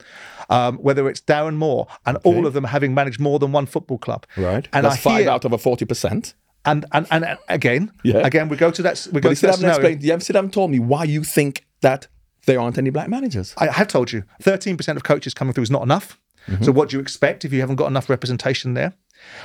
[0.49, 3.99] um, whether it's Darren Moore, and all of them having managed more than one football
[3.99, 4.27] club.
[4.37, 4.69] right.
[4.73, 6.35] And That's I five hear, out of a forty percent.
[6.65, 8.27] And, and and again, Yeah.
[8.27, 9.07] again, we go to that.
[9.07, 10.03] We But go you to that explained.
[10.03, 12.09] You haven't told me why you think that
[12.47, 13.55] there aren't any black managers.
[13.59, 16.19] I have told you, 13% of coaches coming through is not enough.
[16.47, 16.75] So, mhm.
[16.75, 18.93] what do you expect if you haven't got enough representation there?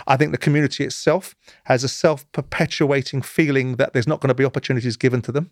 [0.05, 1.33] I think the community itself
[1.65, 5.51] has a self perpetuating feeling that there's not going to be opportunities given to them.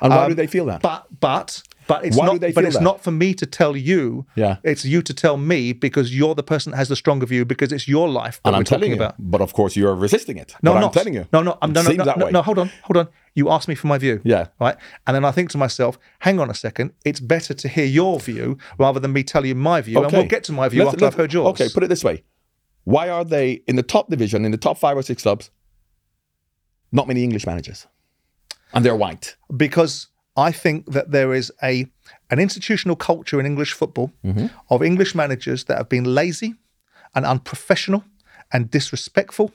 [0.00, 0.82] And why do um, they feel that?
[0.82, 2.40] But, but But it's Why not.
[2.54, 2.82] but it's that?
[2.82, 4.24] not for me to tell you.
[4.36, 4.56] Yeah.
[4.62, 7.72] It's you to tell me because you're the person that has the stronger view because
[7.72, 8.96] it's your life that and we're I'm talking you.
[8.96, 9.14] about.
[9.18, 10.54] But of course, you're resisting it.
[10.62, 10.92] No, but I'm not.
[10.94, 11.26] telling you.
[11.32, 13.08] No, no, I'm, no, no, no, that no, no, hold on, hold on.
[13.34, 14.20] You asked me for my view.
[14.24, 14.46] Yeah.
[14.60, 14.76] Right.
[15.06, 18.18] And then I think to myself, hang on a second, it's better to hear your
[18.20, 19.98] view rather than me tell you my view.
[19.98, 20.04] Okay.
[20.06, 21.48] And we'll get to my view Let's- after I've heard yours.
[21.48, 22.24] Okay, put it this way.
[22.84, 25.50] Why are they in the top division, in the top five or six clubs,
[26.92, 27.86] not many English managers?
[28.72, 29.36] And they're white.
[29.56, 31.86] because I think that there is a
[32.30, 34.46] an institutional culture in English football Mm-hmm.
[34.70, 36.54] of English managers that have been lazy
[37.14, 38.04] and unprofessional
[38.52, 39.52] and disrespectful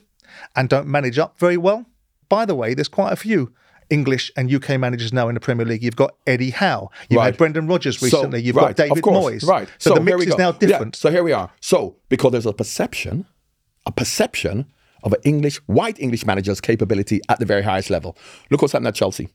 [0.56, 1.84] and don't manage up very well.
[2.28, 3.52] By the way, there's quite a few
[3.90, 5.82] English and UK managers now in the Premier League.
[5.82, 6.90] You've got Eddie Howe.
[7.08, 7.26] You've Right.
[7.26, 8.40] had Brendan Rodgers recently.
[8.40, 9.46] You've right, got David course, Moyes.
[9.46, 9.68] Right.
[9.78, 10.94] So, the mix is now Yeah, different.
[10.96, 11.50] so here we are.
[11.60, 13.26] So because there's a perception,
[13.86, 14.66] a perception
[15.02, 18.16] of an English, white English manager's capability at the very highest level.
[18.50, 19.28] Look what's happened at Chelsea.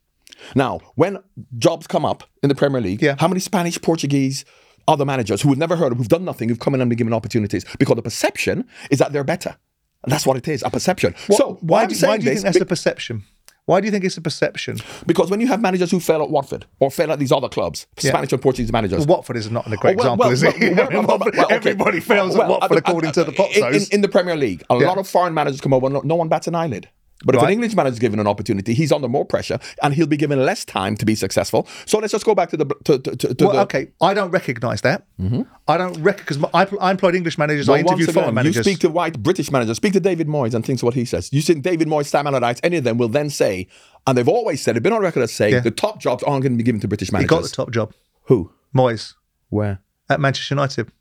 [0.55, 1.19] Now, when
[1.57, 3.15] jobs come up in the Premier League, Yeah.
[3.19, 4.45] how many Spanish, Portuguese,
[4.87, 6.97] other managers who we've never heard of, who've done nothing, who've come in and been
[6.97, 9.55] given opportunities because the perception is that they're better.
[10.03, 11.15] And that's what it is, a perception.
[11.31, 13.23] so why, do, why do you think that's a perception?
[13.65, 14.77] Why do you think it's a perception?
[15.07, 17.87] because when you have managers who fail at Watford or fail at these other clubs,
[17.97, 20.77] Spanish and Portuguese managers, Watford is not a great Oh, well, example, is it?
[20.93, 21.47] well, well, well, well.
[21.49, 24.75] Everybody fails Well, at Watford according to the in, in, in the Premier League, a
[24.75, 26.87] lot of foreign managers come over, no, no one bats an eyelid.
[27.23, 30.05] But if an English manager is given an opportunity, he's under more pressure and he'll
[30.05, 31.65] be given less time to be successful.
[31.85, 33.59] So let's just go back to the to, to, to, Well, the.
[33.61, 35.05] okay, I don't recognise that.
[35.19, 35.43] Mm-hmm.
[35.67, 37.69] I don't recognise because I, I employed English managers.
[37.69, 38.57] I Well, once interviewed again, foreign managers.
[38.57, 41.29] you speak to white British managers, speak to David Moyes and think what he says.
[41.31, 43.67] You think David Moyes, Sam Allardyce, any of them will then say,
[44.05, 45.59] and they've always said, they've been on record as saying, Yeah.
[45.61, 47.29] the top jobs aren't going to be given to British managers.
[47.31, 48.51] he got the top job, Who?
[48.75, 49.13] Moyes
[49.49, 49.79] Where?
[50.09, 50.91] at Manchester United.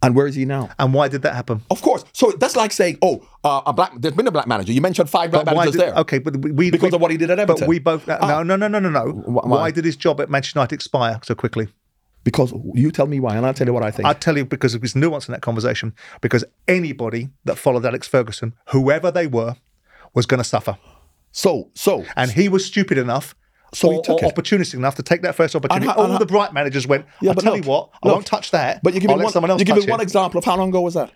[0.00, 0.70] And where is he now?
[0.78, 1.62] And why did that happen?
[1.70, 2.04] Of course.
[2.12, 3.92] So that's like saying, oh, uh, a black.
[3.98, 4.72] There's been a black manager.
[4.72, 5.94] You mentioned five black But managers did, there.
[5.96, 7.46] Okay, but we, we Because we- of what he did at Everton.
[7.46, 7.68] But Everton.
[7.68, 9.10] we both no no no no no no.
[9.12, 9.48] why?
[9.48, 11.68] Why did his job at Manchester United expire so quickly?
[12.22, 14.06] Because you tell me why, and I'll tell you what I think.
[14.06, 15.94] I'll tell you because there's nuance in that conversation.
[16.20, 19.56] Because anybody that followed Alex Ferguson, whoever they were,
[20.14, 20.76] was going to suffer,
[21.32, 23.34] so, so, and he was stupid enough.
[23.74, 24.34] So he or, took or it.
[24.34, 25.86] opportunistic enough to take that first opportunity.
[25.86, 27.04] how- All and how- the bright managers went.
[27.20, 28.14] Yeah, I'll tell look, you what, I look.
[28.16, 28.82] won't touch that.
[28.82, 29.32] but you give me one.
[29.32, 30.04] someone else You give me one it.
[30.04, 31.10] example of how long ago was that?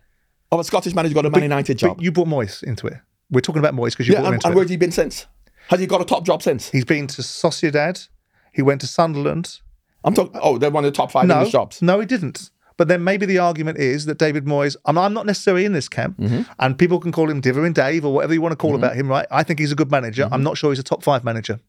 [0.50, 1.96] Of a Scottish manager got a Man United job.
[1.96, 2.98] But you brought Moyes into it.
[3.30, 4.56] We're talking about Moyes because you yeah, brought him and, into and it.
[4.58, 5.26] where's he been since?
[5.68, 6.68] Has he got a top job since?
[6.70, 8.08] He's been to Sociedad.
[8.52, 9.60] He went to Sunderland.
[10.04, 10.38] I'm talking.
[10.42, 11.80] Oh, they're one of the top five No, English jobs.
[11.80, 12.50] no, he didn't.
[12.76, 15.88] But then maybe the argument is that David Moyes, I'm, I'm not necessarily in this
[15.88, 16.42] camp, Mm-hmm.
[16.58, 19.08] and people can call him Divering Dave or whatever you want to call about him,
[19.08, 19.26] right?
[19.30, 20.24] I think he's a good manager.
[20.24, 20.34] Mm-hmm.
[20.34, 21.60] I'm not sure he's a top five manager.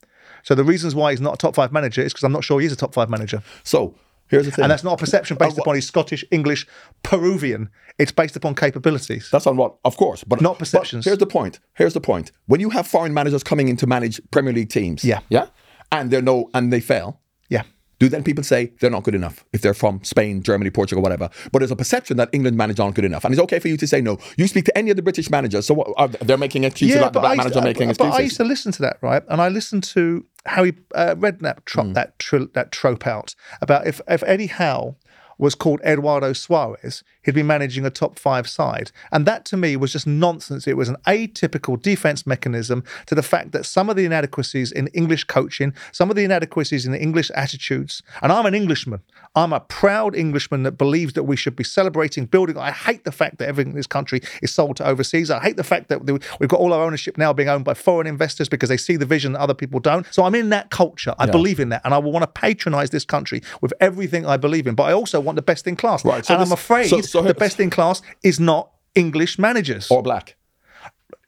[0.44, 2.60] So the reasons why he's not a top five manager is because I'm not sure
[2.62, 3.42] he's a top five manager.
[3.64, 3.96] So
[4.28, 4.64] here's the thing.
[4.64, 6.68] And that's not a perception based Uh, upon his Scottish, English,
[7.02, 7.70] Peruvian.
[8.00, 9.30] It's based upon capabilities.
[9.32, 11.06] That's on what, of course, but Not but perceptions.
[11.06, 11.60] here's the point.
[11.76, 12.32] Here's the point.
[12.48, 15.20] When you have foreign managers coming in to manage Premier League teams, Yeah.
[15.30, 15.48] yeah,
[15.92, 17.64] and they're no, and they fail, Yeah.
[18.00, 21.30] do then people say they're not good enough if they're from Spain, Germany, Portugal, whatever?
[21.52, 23.78] But there's a perception that England managers aren't good enough, and it's okay for you
[23.78, 24.18] to say no.
[24.38, 27.14] You speak to any of the British managers, so what, are, they're making excuses about
[27.14, 28.14] the black I manager to, making but, but.
[28.14, 29.22] I used to listen to that, right?
[29.30, 31.94] And I listened to how he uh, read that tro- Hmm.
[31.94, 34.96] that tr- that trope out about if if Eddie Howe
[35.38, 39.76] was called Eduardo Suarez, He'd been managing a top five side, and that to me
[39.78, 40.68] was just nonsense.
[40.68, 44.88] It was an atypical defense mechanism to the fact that some of the inadequacies in
[44.88, 49.02] English coaching, some of the inadequacies in the English attitudes, and I'm an Englishman.
[49.36, 52.58] I'm a proud Englishman that believes that we should be celebrating building.
[52.58, 55.32] I hate the fact that everything in this country is sold to overseas.
[55.32, 58.06] I hate the fact that we've got all our ownership now being owned by foreign
[58.06, 60.06] investors because they see the vision that other people don't.
[60.14, 61.16] So I'm in that culture.
[61.18, 61.82] I believe in that.
[61.86, 64.76] And I will want to patronize this country with everything I believe in.
[64.76, 66.04] But I also want the best in class.
[66.06, 69.90] Right, so and I'm afraid so- so- the best in class is not English managers.
[69.90, 70.36] or black.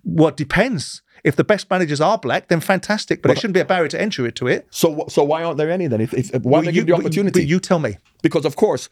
[0.04, 1.02] well, it depends.
[1.24, 3.24] If the best managers are black, then fantastic.
[3.24, 4.68] But it shouldn't be a barrier to entry to it.
[4.70, 6.00] So, so why aren't there any then?
[6.02, 7.40] If, if, why give the opportunity?
[7.42, 7.98] But you tell me.
[8.22, 8.90] Because of course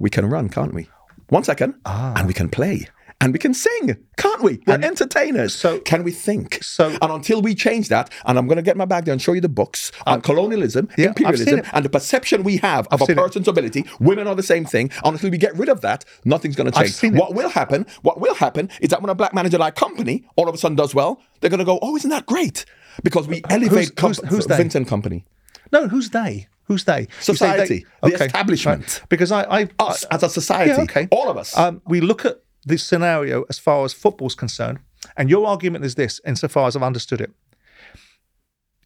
[0.00, 0.88] we can run, can't we?
[1.28, 2.14] One second, Ah.
[2.16, 2.88] and we can play,
[3.20, 4.60] and we can sing, can't we?
[4.66, 5.54] We're entertainers.
[5.54, 6.58] so- can we think?
[6.62, 9.20] so- and until we change that, and I'm going to get my bag there and
[9.22, 13.00] show you the books on colonialism, Uh, yeah, imperialism, and the perception we have of
[13.00, 13.22] a seen it.
[13.22, 13.84] person's ability.
[14.00, 14.90] Women are the same thing.
[15.04, 17.02] And until we get rid of that, nothing's going to change.
[17.02, 17.14] it.
[17.18, 17.86] What will happen?
[18.02, 20.76] What will happen is that when a black manager like Kompany all of a sudden
[20.76, 22.64] does well, they're going to go, "Oh, isn't that great?"
[23.02, 24.56] Because we elevate who's- comp- who's they?
[24.56, 25.24] Vincent Kompany.
[25.72, 26.48] No, who's they?
[26.64, 27.06] Who's they?
[27.20, 28.82] Society, the establishment.
[29.00, 29.02] right.
[29.08, 31.08] Because I, I Us as a society, Yeah, okay.
[31.12, 31.56] all of us.
[31.56, 34.80] Um, we look at this scenario as far as football's concerned,
[35.16, 37.30] and your argument is this, insofar as I've understood it.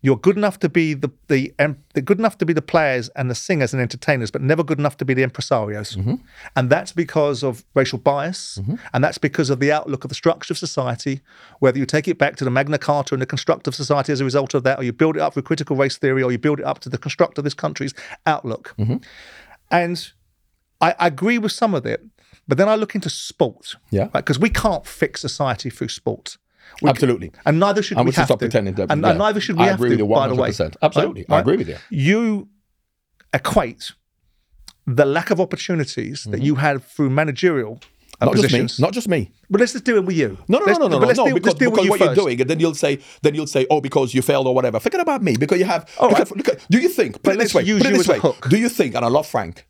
[0.03, 1.53] You're good enough to be the the
[2.03, 4.97] good enough to be the players and the singers and entertainers, but never good enough
[4.97, 5.95] to be the impresarios.
[5.95, 6.15] Mm-hmm.
[6.57, 8.77] And that's because of racial bias, mm-hmm.
[8.95, 11.21] and that's because of the outlook of the structure of society.
[11.59, 14.23] Whether you take it back to the Magna Carta and the construct of society as
[14.23, 16.39] a result of that, or you build it up through critical race theory, or you
[16.39, 17.93] build it up to the construct of this country's
[18.25, 18.75] outlook.
[18.79, 18.97] Mm-hmm.
[19.71, 20.13] And
[20.81, 22.03] I, I agree with some of it,
[22.51, 23.77] but then I look into sport.
[23.91, 24.09] Yeah.
[24.13, 26.37] Because we can't fix society through sport.
[26.83, 27.33] We- Absolutely.
[27.47, 28.45] And neither should I we would have stop to.
[28.47, 29.11] pretending that- and, yeah.
[29.11, 30.51] and neither should we I have agree to, with you by the way.
[30.51, 30.77] 100%.
[30.83, 31.25] Absolutely.
[31.29, 31.79] I agree with you.
[31.91, 32.49] You
[33.33, 33.93] equate
[34.87, 37.81] the lack of opportunities that you had through managerial
[38.21, 38.27] Mm-hmm.
[38.27, 38.85] Not just me.
[38.85, 39.31] Not just me.
[39.49, 40.37] but let's just deal it with you.
[40.47, 41.25] No, no, Let's- no, no, no, let's no.
[41.25, 42.17] deal, because let's deal because with you what first.
[42.19, 44.79] you're doing, and then you'll say, then you'll say, oh, because you failed or whatever.
[44.79, 45.89] Forget about me, because you have.
[45.99, 46.31] All look right.
[46.31, 47.15] at- look at- do you think?
[47.15, 47.79] Put But it let's this way.
[47.79, 48.21] Put it this way.
[48.51, 48.95] Do you think?
[48.95, 49.67] And I love Frank.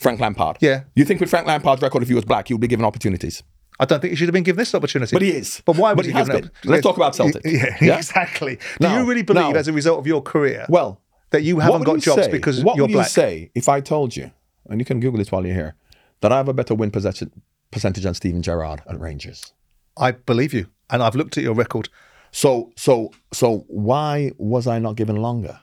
[0.00, 0.56] Frank Lampard.
[0.60, 0.84] Yeah.
[0.94, 3.42] You think with Frank Lampard's record, if he was black, he would be given opportunities?
[3.78, 5.14] I don't think he should have been given this opportunity.
[5.14, 5.62] But he is.
[5.64, 6.50] But why But he he has been.
[6.64, 7.42] Let's talk about Celtic.
[7.44, 7.96] Yeah, Yeah?
[7.96, 8.58] exactly.
[8.80, 11.94] Do you really believe, as a result of your career, Well, that you haven't got
[11.94, 12.96] you jobs say- because what you're black?
[12.96, 14.30] What would you say if I told you,
[14.68, 15.74] and you can Google this while you're here,
[16.20, 17.30] that I have a better win possession
[17.70, 19.52] percentage than Steven Gerrard at Rangers?
[19.96, 21.88] I believe you, and I've looked at your record.
[22.32, 25.58] So, so, so, why was I not given longer?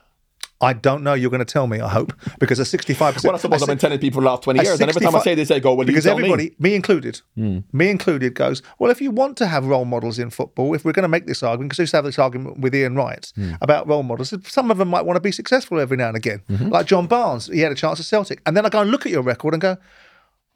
[0.60, 1.14] I don't know.
[1.14, 1.80] You're going to tell me.
[1.80, 3.14] I hope because a 65.
[3.14, 5.16] percent Well, I suppose I've been telling people the last 20 years, and every time
[5.16, 6.70] I say this, they go, well, you because everybody, me.
[6.72, 6.76] Hmm.
[6.76, 10.84] included, me included, goes, well, if you want to have role models in football, if
[10.84, 12.96] we're going to make this argument, because we used to have this argument with Ian
[12.96, 13.52] Wright Hmm.
[13.62, 16.42] about role models, some of them might want to be successful every now and again,
[16.50, 16.70] Mm-hmm.
[16.70, 18.42] like John Barnes, he had a chance at Celtic.
[18.46, 19.78] And then I go and look at your record and go,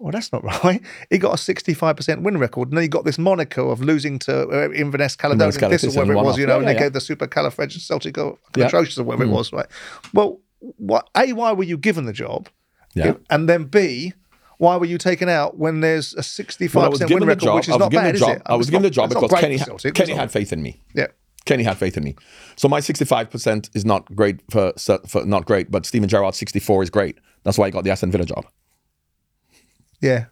[0.01, 0.81] well, that's not right.
[1.09, 4.47] He got a 65% win record, and then he got this moniker of losing to
[4.49, 6.61] uh, Inverness Caledonian Inverness Thistle, whatever it was, you know, one-off.
[6.61, 8.63] and Yeah, they yeah, gave the Super Celtic or Yeah.
[8.63, 8.67] Hmm.
[8.67, 9.67] atrocious or whatever it was, right?
[10.13, 10.39] Well,
[10.77, 12.49] what, A, why were you given the job?
[12.93, 13.13] Yeah.
[13.29, 14.13] And then B,
[14.57, 17.55] why were you taken out when there's a 65% Well, win record, job.
[17.55, 18.35] which is I was not given bad, the is job.
[18.37, 18.41] it?
[18.45, 20.81] I was given the job because Kenny, had, Celtic, Kenny had faith in me.
[20.93, 21.07] Yeah.
[21.45, 22.15] Kenny had faith in me.
[22.55, 24.73] So my 65% is not great for,
[25.07, 27.17] for not great, but Steven Gerrard's 64 is great.
[27.43, 28.45] That's why he got the Aston Villa job.
[30.01, 30.25] Yeah.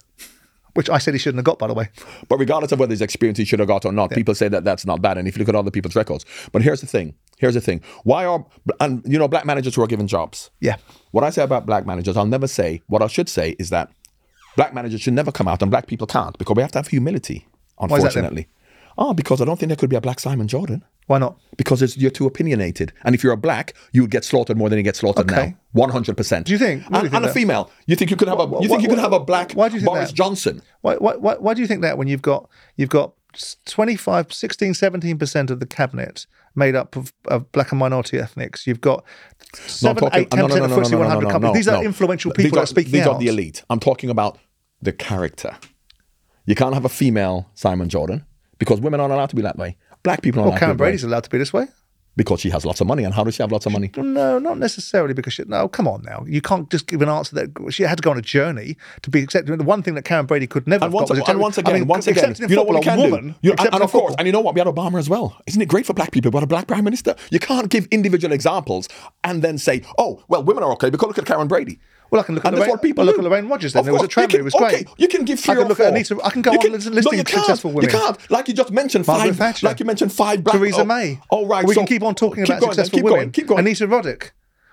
[0.73, 1.89] Which I said he shouldn't have got, by the way.
[2.27, 4.63] But regardless of whether his experience he should have got or not, people say that
[4.63, 5.17] that's not bad.
[5.17, 7.15] And if you look at other people's records, but here's the thing.
[7.37, 7.81] Here's the thing.
[8.03, 8.45] Why are
[8.79, 10.51] and you know black managers who are given jobs?
[10.59, 10.77] Yeah.
[11.11, 12.81] What I say about black managers, I'll never say.
[12.87, 13.91] What I should say is that
[14.55, 16.87] black managers should never come out, and black people can't because we have to have
[16.87, 17.35] humility.
[17.35, 17.89] is that then?
[17.95, 18.47] Unfortunately,
[18.97, 20.83] oh, because I don't think there could be a black Simon Jordan.
[21.09, 21.39] Why not?
[21.57, 24.69] Because it's, you're too opinionated, and if you're a black, you would get slaughtered more
[24.69, 25.47] than you get slaughtered Okay.
[25.47, 25.57] now.
[25.71, 26.45] One hundred percent.
[26.45, 28.43] Do you think- And, think and a female, you think you could have a?
[28.43, 30.15] You think you why- could have a black why do you think Boris that?
[30.15, 30.61] Johnson?
[30.81, 33.13] Why, why, why, why do you think that when you've got you've got
[33.65, 38.67] 25, 16, 17% of the cabinet made up of, of black and minority ethnics?
[38.67, 39.03] You've got
[39.55, 41.55] No, 7, talking- 8, 10% no, no, no, of no, FTSE no, no, 100 companies.
[41.55, 41.87] These are no.
[41.87, 43.13] influential These people that are speaking These out.
[43.15, 43.63] are the elite.
[43.69, 44.37] I'm talking about
[44.79, 45.57] the character.
[46.45, 48.25] You can't have a female Simon Jordan
[48.59, 49.75] because women aren't allowed to be that way.
[50.03, 51.67] Black people aren't Well, allowed Karen to be Brady's allowed to be this way.
[52.15, 53.03] because she has lots of money.
[53.05, 53.91] And how does she have lots of money?
[53.95, 56.25] No, not necessarily because she, no, come on now.
[56.27, 59.09] You can't just give an answer that she had to go on a journey to
[59.09, 59.57] be accepted.
[59.57, 61.73] The one thing that Karren Brady could never And once, was and once I again,
[61.75, 63.09] mean, once again, you know what we can a do?
[63.11, 64.53] woman, You and, and of course, and you know what?
[64.53, 65.37] We had Obama as well.
[65.47, 66.29] Isn't it great for black people?
[66.31, 67.15] We had a black prime minister.
[67.31, 68.89] You can't give individual examples
[69.23, 71.79] and then say, "Oh, well, women are okay." Because look at Karren Brady.
[72.11, 73.21] Well, I can look at And that's Lorraine, what people well, look do.
[73.25, 73.73] at Lorraine Rogers.
[73.73, 74.27] Then Of there was a course, tramway.
[74.27, 74.73] you can- It was great.
[74.87, 75.85] Okay, you can give three I can or look four.
[75.87, 76.17] at Anita.
[76.23, 77.89] I can go You on can- listing no, you successful women.
[77.91, 78.31] You can't.
[78.31, 79.37] Like you just mentioned Margaret five.
[79.37, 79.67] Thatcher.
[79.67, 80.55] Like you mentioned five black.
[80.57, 81.19] Theresa oh, May.
[81.31, 81.65] Oh, right.
[81.65, 83.19] We so- can keep on talking keep about going then, successful keep women.
[83.19, 83.59] Going, keep going.
[83.59, 84.31] Anita Roddick.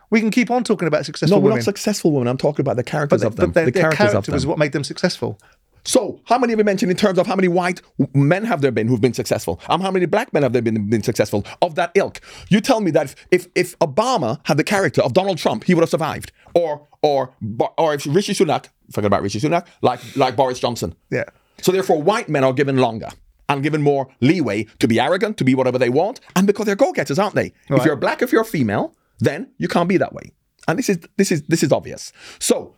[0.09, 1.59] We can keep on talking about successful no, we're women.
[1.59, 2.29] not successful women.
[2.29, 3.51] I'm talking about the characters but of them.
[3.51, 4.35] but their, the their characters character of them.
[4.35, 5.39] was what made them successful.
[5.87, 7.81] So, how many have we mentioned in terms of how many white
[8.13, 9.61] men have there been who've been successful?
[9.69, 12.21] Um, how many black men have there been been successful of that ilk?
[12.49, 15.75] You tell me that if, if if Obama had the character of Donald Trump, he
[15.75, 17.35] would have survived, or or
[17.79, 20.95] or if Rishi Sunak, forget about Rishi Sunak, like like Boris Johnson.
[21.11, 21.25] Yeah.
[21.63, 23.09] So therefore, white men are given longer
[23.49, 26.75] and given more leeway to be arrogant, to be whatever they want, and because they're
[26.75, 27.53] go-getters, aren't they?
[27.71, 30.33] If you're black, if you're female, then you can't be that way.
[30.67, 32.13] And this is this is this is obvious.
[32.41, 32.75] So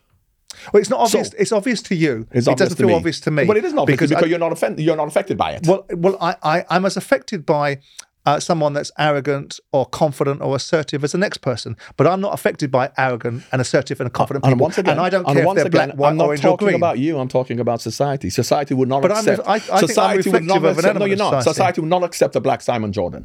[0.73, 1.29] Well, it's not obvious.
[1.29, 2.27] So- it's obvious to you.
[2.33, 2.94] it doesn't feel me.
[2.94, 3.44] obvious to me.
[3.44, 4.85] But it isn't obvious because, I- you're not offended.
[4.85, 5.66] You're not affected by it.
[5.66, 7.79] Well, well, I, I, I'm as affected by
[8.27, 12.35] uh, someone that's arrogant or confident or assertive as the next person, but I'm not
[12.35, 14.64] affected by arrogant and assertive and confident and people.
[14.64, 16.37] once again, and I don't and care if once they're again, black, white, I'm not
[16.37, 17.18] talking about you.
[17.18, 18.29] I'm talking about society.
[18.29, 19.49] Society would not But I'm- accept.
[19.49, 20.99] I- I society would not reflective of an accept.
[20.99, 21.31] No, you're not.
[21.31, 21.51] society.
[21.55, 23.25] Society would not accept a black Simon Jordan.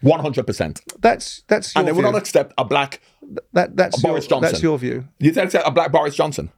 [0.00, 0.80] One hundred percent.
[1.00, 2.10] that's that's your And they would view.
[2.10, 3.00] not accept a black
[3.52, 4.50] that, that's Boris your, Johnson.
[4.52, 5.06] That's your view.
[5.20, 6.50] You think a black Boris Johnson,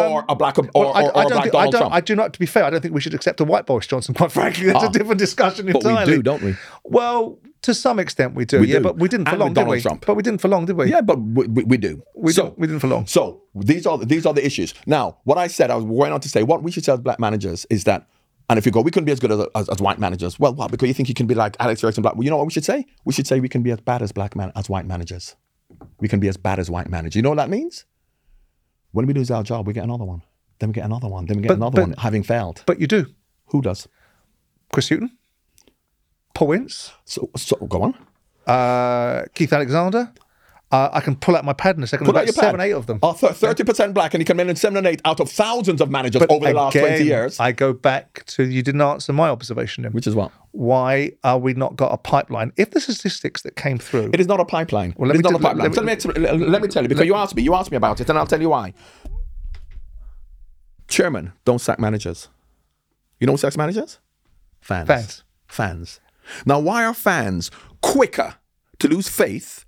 [0.00, 1.72] or a black or, Um, Well, I, or I a don't black think, I Donald
[1.72, 1.80] don't.
[1.80, 1.94] Trump?
[1.94, 2.32] I do not.
[2.32, 4.14] To be fair, I don't think we should accept a white Boris Johnson.
[4.14, 6.16] Quite frankly, that's a different discussion but we entirely.
[6.16, 6.54] do, don't we?
[6.84, 8.60] Well, to some extent, we do.
[8.60, 8.82] We yeah, do.
[8.84, 9.80] but we didn't for And long, did we?
[9.80, 10.04] Trump.
[10.06, 10.90] But we didn't for long, did we?
[10.90, 12.02] Yeah, but we, we, we do.
[12.14, 12.58] we so, didn't.
[12.58, 13.06] We didn't for long.
[13.06, 14.74] So these are these are the issues.
[14.86, 17.00] Now, what I said, I was going on to say, what we should say as
[17.00, 18.06] black managers is that
[18.50, 20.38] And if you go, we couldn't be as good as, as, as white managers.
[20.38, 20.70] Well, what?
[20.70, 22.14] Because you think you can be like Alex Ferguson black.
[22.14, 22.84] Well, you know what we should say?
[23.06, 25.34] We should say we can be as bad as black man as white managers.
[26.00, 27.16] We can be as bad as white managers.
[27.16, 27.86] You know what that means?
[28.94, 30.22] When we lose our job, we get another one.
[30.60, 31.26] Then we get another one.
[31.26, 32.62] Then we get But- another but- one, having failed.
[32.64, 33.06] But you do.
[33.46, 33.88] Who does?
[34.72, 35.10] Chris Hughton.
[36.34, 37.94] Paul Ince, So, so go on.
[38.46, 40.12] uh, Keith Alexander.
[40.74, 42.06] Uh, I can pull out my pad in a second.
[42.06, 42.66] Put out about your seven, pad.
[42.66, 42.98] eight of them.
[42.98, 46.20] 30% black, and you can win in seven and eight out of thousands of managers
[46.22, 47.38] over the last twenty years.
[47.38, 49.84] I go back to you didn't answer my observation.
[49.84, 50.32] Which is what?
[50.50, 52.52] Why are we not got a pipeline?
[52.56, 54.94] If the statistics that came through, It is not a pipeline.
[54.96, 55.70] Well, let it is me not a pipeline.
[55.70, 57.44] let Tell me, let me tell you because you asked me.
[57.44, 58.74] You asked me about it, and I'll tell you why.
[60.88, 62.30] Chairman, don't sack managers.
[63.20, 64.00] You know who sacks managers?
[64.60, 64.88] Fans.
[64.88, 65.24] Fans.
[65.46, 66.00] Fans.
[66.44, 68.34] Now, why are fans quicker
[68.80, 69.63] to lose faith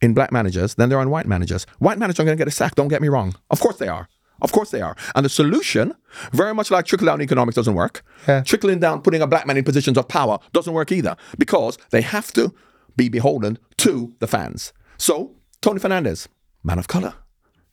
[0.00, 1.66] in black managers than they are in white managers?
[1.78, 2.74] White managers are going to get a sack.
[2.74, 3.34] Don't get me wrong.
[3.50, 4.08] Of course they are.
[4.42, 4.96] Of course they are.
[5.14, 5.94] And the solution,
[6.32, 8.04] very much like trickle down economics, doesn't work.
[8.28, 8.42] Yeah.
[8.42, 12.02] Trickling down, putting a black man in positions of power doesn't work either because they
[12.02, 12.52] have to
[12.96, 14.72] be beholden to the fans.
[14.98, 16.26] So, Tony Fernandes,
[16.62, 17.14] man of color.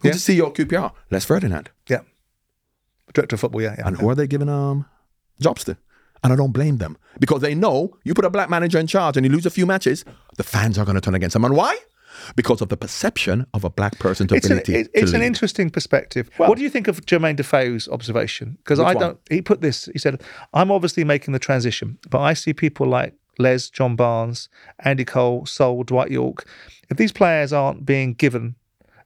[0.02, 0.92] Who's the CEO of QPR?
[1.12, 1.70] Les Ferdinand.
[1.88, 2.02] yeah,
[3.14, 3.88] director of football, yeah, yeah.
[3.88, 4.86] And who are they giving um,
[5.40, 5.78] jobs to?
[6.24, 9.18] And I don't blame them because they know you put a black manager in charge
[9.18, 10.06] and you lose a few matches,
[10.38, 11.46] the fans are going to turn against him.
[11.46, 11.78] And why?
[12.36, 15.24] Because of the perception of a black person's it's an, ability it- it's to an
[15.24, 16.30] interesting perspective.
[16.38, 18.58] what do you think of Jermaine Defoe's observation?
[18.64, 19.20] Because I don't.
[19.30, 19.86] He put this.
[19.94, 20.22] He said,
[20.54, 25.46] "I'm obviously making the transition, but I see people like Les, John Barnes, Andy Cole,
[25.46, 26.46] Sol, Dwight Yorke.
[26.90, 28.56] If these players aren't being given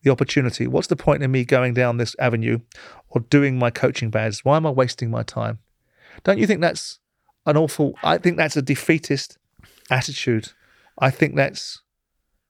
[0.04, 2.60] the opportunity, what's the point in me going down this avenue
[3.10, 4.43] or doing my coaching badges?
[4.43, 5.60] Why am I wasting my time?
[6.23, 6.99] Don't you think that's
[7.45, 7.93] an awful?
[8.04, 9.38] I think that's a defeatist
[9.89, 10.49] attitude.
[10.99, 11.82] I think that's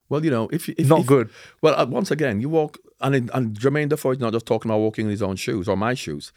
[0.09, 1.29] Well, you know, if, you- if not if- good.
[1.61, 4.69] Well, uh, once again, you walk, and, it- and Jermaine Defoe is not just talking
[4.71, 6.31] about walking in his own shoes or my shoes,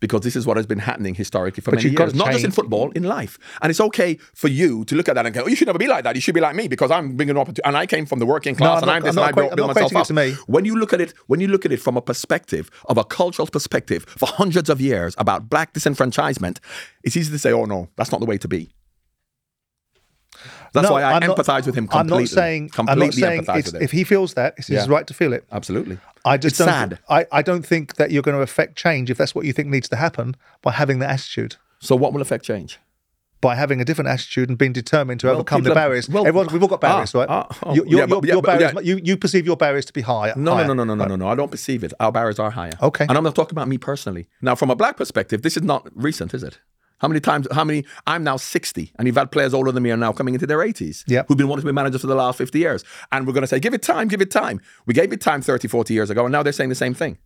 [0.00, 2.52] because this is what has been happening historically for But many years, not just in
[2.52, 3.36] football, in life.
[3.60, 5.78] And it's okay for you to look at that and go, oh, you should never
[5.78, 6.14] be like that.
[6.14, 8.54] You should be like me because I'm bringing up, and I came from the working
[8.54, 10.06] class, I'm and not- I'm this, I'm and I not built, equating- built myself up.
[10.06, 10.34] to me.
[10.46, 13.04] When you look at it, when you look at it from a perspective of a
[13.04, 16.58] cultural perspective for hundreds of years about black disenfranchisement,
[17.02, 18.70] it's easy to say, oh no, that's not the way to be.
[20.72, 22.16] That's No, why I I'm not- empathize with him completely.
[22.16, 22.62] I'm not saying.
[22.78, 23.82] I'm completely not saying empathize it's, with him.
[23.82, 25.44] if he feels that it's his right to feel it.
[25.50, 25.98] Absolutely.
[26.24, 26.68] I just It's don't.
[26.68, 26.98] sad.
[27.08, 29.68] I, I don't think that you're going to affect change if that's what you think
[29.68, 31.56] needs to happen by having that attitude.
[31.80, 32.78] So what will affect change?
[33.40, 36.08] By having a different attitude and being determined to overcome the are- barriers.
[36.08, 37.28] well- Everyone, we've all got barriers, Ah, right?
[37.30, 38.80] ah, oh, your, your, yeah, but- yeah, your barriers, yeah.
[38.80, 40.32] you, you perceive your barriers to be higher.
[40.36, 40.66] No, higher.
[40.66, 41.28] no, no, no, no, no, no, no.
[41.28, 41.92] I don't perceive it.
[42.00, 42.72] Our barriers are higher.
[42.82, 43.06] Okay.
[43.08, 44.26] And I'm not talking about me personally.
[44.42, 46.58] Now, from a black perspective, this is not recent, is it?
[47.00, 49.90] How many times, how many, I'm now 60, and you've had players older than me
[49.90, 51.26] are now coming into their 80s Yep.
[51.28, 52.84] who've been wanting to be managers for the last 50 years.
[53.12, 54.60] And we're going to say, give it time, give it time.
[54.86, 57.18] We gave it time 30, 40 years ago, and now they're saying the same thing.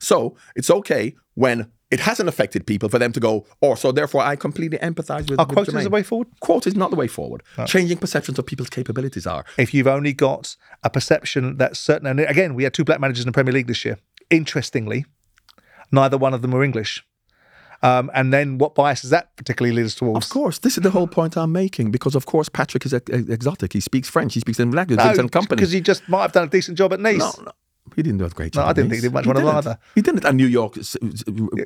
[0.00, 4.22] So it's okay when it hasn't affected people for them to go, or so therefore
[4.22, 5.84] I completely empathize with Are with quotas Jermaine.
[5.84, 6.28] the way forward?
[6.40, 7.42] Quote is not the way forward.
[7.66, 9.44] Changing perceptions of people's capabilities are.
[9.58, 13.24] If you've only got a perception that certain, and again, we had two black managers
[13.24, 13.98] in the Premier League this year.
[14.30, 15.04] Interestingly,
[15.92, 17.04] neither one of them were English.
[17.82, 20.26] Um, and then what bias does that particularly lead us towards?
[20.26, 23.10] Of course, this is the whole point I'm making because, of course, Patrick is ex-
[23.10, 23.72] exotic.
[23.72, 24.34] He speaks French.
[24.34, 25.00] He speaks in language.
[25.00, 25.48] Vincent Kompany.
[25.50, 27.18] because he just might have done a decent job at Nice.
[27.18, 27.52] no, no,
[27.96, 28.64] he didn't do a great job.
[28.64, 28.68] No.
[28.70, 29.00] I didn't Nice.
[29.00, 29.78] think he did much one of either.
[29.96, 30.24] He didn't.
[30.24, 30.76] And New York,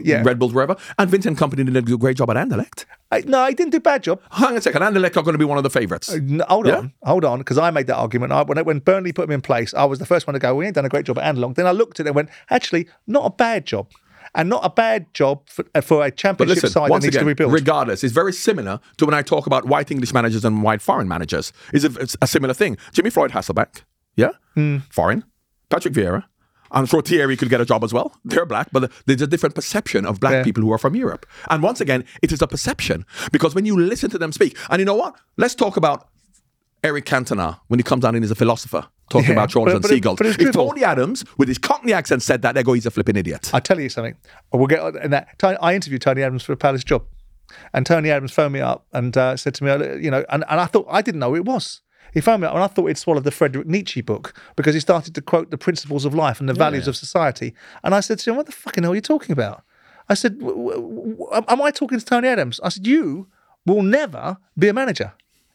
[0.00, 0.22] Yeah.
[0.24, 0.76] Red Bulls, wherever.
[0.98, 2.86] And Vincent Kompany did a great job at Anderlecht.
[3.12, 4.20] I, no, he didn't do a bad job.
[4.32, 4.82] Hang on a second.
[4.82, 6.12] Anderlecht are going to be one of the favourites.
[6.14, 6.78] No, hold Yeah?
[6.78, 8.32] on, hold on, because I made that argument.
[8.32, 10.54] I, when, when Burnley put him in place, I was the first one to go,
[10.54, 11.54] we ain't done a great job at Andelong.
[11.54, 13.88] Then I looked at it and went, actually, not a bad job.
[14.36, 17.20] And not a bad job for, uh, for a championship listen, side that needs again,
[17.22, 17.52] to rebuild.
[17.52, 21.08] regardless, it's very similar to when I talk about white English managers and white foreign
[21.08, 21.52] managers.
[21.72, 22.76] It's a, it's a similar thing.
[22.92, 23.82] Jimmy Floyd Hasselbaink,
[24.14, 24.78] yeah, Hmm.
[24.90, 25.24] foreign.
[25.70, 26.24] Patrick Vieira.
[26.72, 28.12] I'm sure Thierry could get a job as well.
[28.24, 30.42] They're black, but there's a different perception of black Yeah.
[30.42, 31.24] people who are from Europe.
[31.48, 34.80] And once again, it is a perception because when you listen to them speak, and
[34.80, 35.14] you know what?
[35.36, 36.08] Let's talk about
[36.86, 39.84] Eric Cantona when he comes down and is a philosopher talking Yeah, about but- and
[39.84, 40.18] it- seagulls.
[40.18, 40.52] but if.
[40.52, 43.50] Tony Adams with his Cockney accent said that, they go, he's a flipping idiot.
[43.52, 44.14] I'll tell you something.
[44.52, 45.28] We'll get in that.
[45.60, 47.02] I interviewed Tony Adams for a Palace job,
[47.72, 50.44] and Tony Adams phoned me up and uh, said to me, uh, you know, and,
[50.48, 51.82] and I thought I didn't know who it was.
[52.14, 54.80] He phoned me up and I thought he'd swallowed the Friedrich Nietzsche book because he
[54.80, 57.52] started to quote the principles of life and the values of society.
[57.84, 59.62] And I said to him, "What the fucking hell are you talking about?"
[60.08, 63.26] I said, w- w- w- "Am I talking to Tony Adams?" I said, "You
[63.66, 65.12] will never be a manager,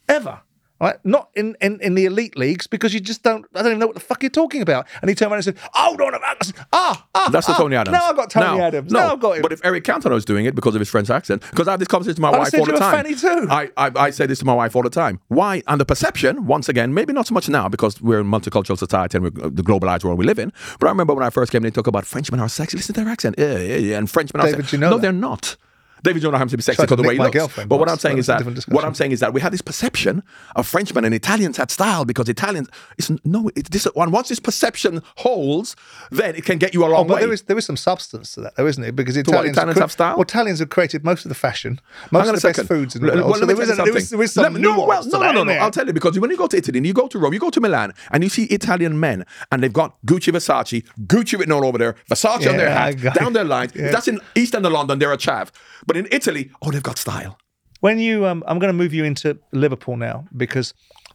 [0.08, 0.41] ever."
[0.82, 0.98] Right?
[1.06, 3.46] Not in, in, in the elite leagues because you just don't.
[3.54, 4.88] I don't even know what the fuck you're talking about.
[5.02, 7.58] And he turned around and said, "Hold on a minute." Ah, ah, That's the ah.
[7.58, 7.94] Tony Adams.
[7.94, 8.91] Now I've got Tony Now- Adams.
[8.91, 9.44] No, now I've got him.
[9.44, 11.80] But if Eric Cantona is doing it because of his French accent, because I have
[11.80, 12.96] this conversation with my I'd wife all the time.
[12.96, 13.48] fanny too.
[13.52, 15.20] I, I, I say this to my wife all the time.
[15.28, 15.62] Why?
[15.67, 19.17] And the perception, once again, maybe not so much now because we're a multicultural society
[19.17, 20.52] and we're the globalized world we live in.
[20.80, 22.78] But I remember when I first came, they talk about Frenchmen are sexy.
[22.78, 23.36] Listen to their accent.
[23.38, 23.98] Yeah, yeah, yeah.
[24.00, 24.78] And Frenchmen are David, sexy.
[24.78, 25.02] you know no, that?
[25.04, 25.58] they're not.
[26.04, 27.56] David Ginola happens to be sexy because the way he looks.
[27.66, 27.90] But what.
[27.90, 30.24] I'm saying is that what I'm saying is that we have this perception
[30.56, 32.70] of Frenchmen and Italians had style because Italians.
[32.98, 33.50] It's no.
[33.56, 33.86] It's this.
[33.94, 34.12] one.
[34.12, 35.76] once this perception holds,
[36.12, 37.22] then it can get you a long Oh, but way.
[37.22, 38.96] there is there is some substance to that, though, isn't it?
[38.96, 40.16] Because Italians, Italians have style?
[40.16, 41.80] Well, Italians have created most of the fashion,
[42.12, 42.68] most of the a best second.
[42.68, 43.32] foods in the Well, world.
[43.32, 45.43] well, so there, is there, is, there is some me- no, well, no, no, no,
[45.43, 45.54] no.
[45.54, 47.39] I'll tell you because when you go to Italy and you go to Rome, you
[47.39, 51.52] go to Milan and you see Italian men and they've got Gucci, Versace, Gucci written
[51.52, 53.72] all over there, Versace on their hat, down their lines.
[53.74, 55.49] That's in East End of London, they're a chav.
[55.86, 57.38] But in Italy, oh, they've got style.
[57.80, 60.74] When you, um, I'm going to move you into Liverpool now because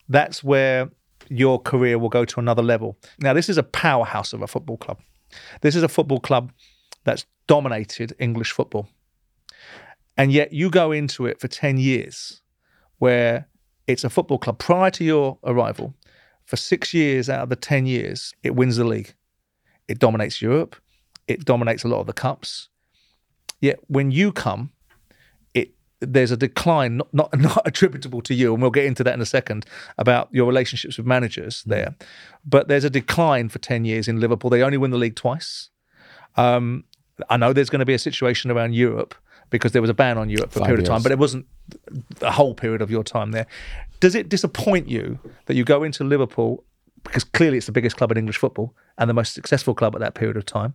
[0.09, 0.91] that's where
[1.29, 2.99] your career will go to another level.
[3.21, 4.99] Now, this is a powerhouse of a football club.
[5.61, 6.53] This is a football club
[7.05, 8.89] that's dominated English football,
[10.17, 12.43] and yet you go into it for ten years,
[12.99, 13.49] where
[13.87, 14.59] it's a football club.
[14.59, 15.95] Prior to your arrival,
[16.45, 19.15] for six years out of the ten years, it wins the league.
[19.89, 20.77] It dominates Europe.
[21.29, 22.69] It dominates a lot of the cups.
[23.61, 24.71] Yet when you come,
[25.55, 29.15] it there's a decline, not, not not attributable to you, and we'll get into that
[29.15, 29.67] in a second
[29.99, 31.95] about your relationships with managers there.
[32.45, 34.51] But there's a decline for ten years in Liverpool.
[34.51, 35.71] They only win the league twice.
[36.37, 36.85] Um,
[37.31, 39.15] I know there's going to be a situation around Europe
[39.49, 41.19] because there was a ban on Europe for a Five period of time, but it
[41.19, 41.47] wasn't
[42.19, 43.47] the whole period of your time there.
[44.01, 46.65] Does it disappoint you that you go into Liverpool
[47.07, 50.01] because clearly it's the biggest club in English football and the most successful club at
[50.01, 50.75] that period of time,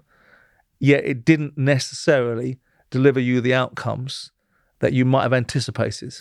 [0.79, 2.57] yet it didn't necessarily
[2.91, 4.31] deliver you the outcomes
[4.79, 6.13] that you might have anticipated?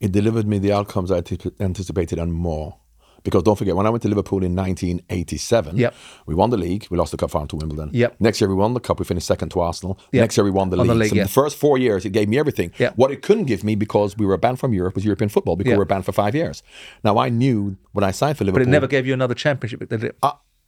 [0.00, 1.22] It delivered me the outcomes I
[1.60, 2.78] anticipated and more.
[3.22, 5.94] Because don't forget, when I went to Liverpool in 1987, Yep.
[6.26, 6.86] we won the league.
[6.90, 7.88] We lost the cup final to Wimbledon.
[7.94, 8.16] Yep.
[8.20, 8.98] Next year we won the cup.
[8.98, 9.98] We finished second to Arsenal.
[10.12, 10.20] Yep.
[10.20, 10.88] Next year we won the league.
[10.88, 11.22] the league, so yeah.
[11.22, 12.70] the first four years, it gave me everything.
[12.78, 12.98] Yep.
[12.98, 15.72] What it couldn't give me because we were banned from Europe was European football because
[15.72, 16.62] we were banned for five years.
[17.02, 18.66] Now I knew when I signed for Liverpool.
[18.66, 20.18] But it never gave you another championship, did it?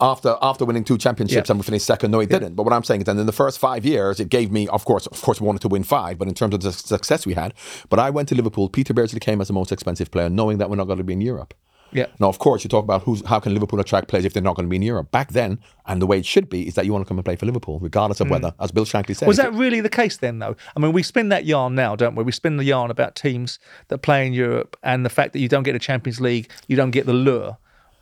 [0.01, 1.53] After after winning two championships Yeah.
[1.53, 2.55] and we finished second, no, it didn't.
[2.55, 4.85] But what I'm saying is, that in the first five years, it gave me, of
[4.85, 6.19] course, of course, we wanted to win five.
[6.19, 7.55] But in terms of the success we had,
[7.89, 8.69] but I went to Liverpool.
[8.69, 11.15] Peter Beardsley came as the most expensive player, knowing that we're not going to be
[11.15, 11.55] in Europe.
[11.93, 12.07] Yeah.
[12.19, 14.57] Now, of course, you talk about who's how can Liverpool attract players if they're not
[14.57, 15.11] going to be in Europe.
[15.11, 17.25] Back then, and the way it should be, is that you want to come and
[17.25, 18.35] play for Liverpool, regardless of hmm.
[18.35, 19.29] whether, as Bill Shankly said.
[19.29, 20.57] Was that really the case then, though?
[20.77, 22.25] I mean, we spin that yarn now, don't we?
[22.25, 25.49] We spin the yarn about teams that play in Europe and the fact that you
[25.49, 27.57] don't get a Champions League, you don't get the lure.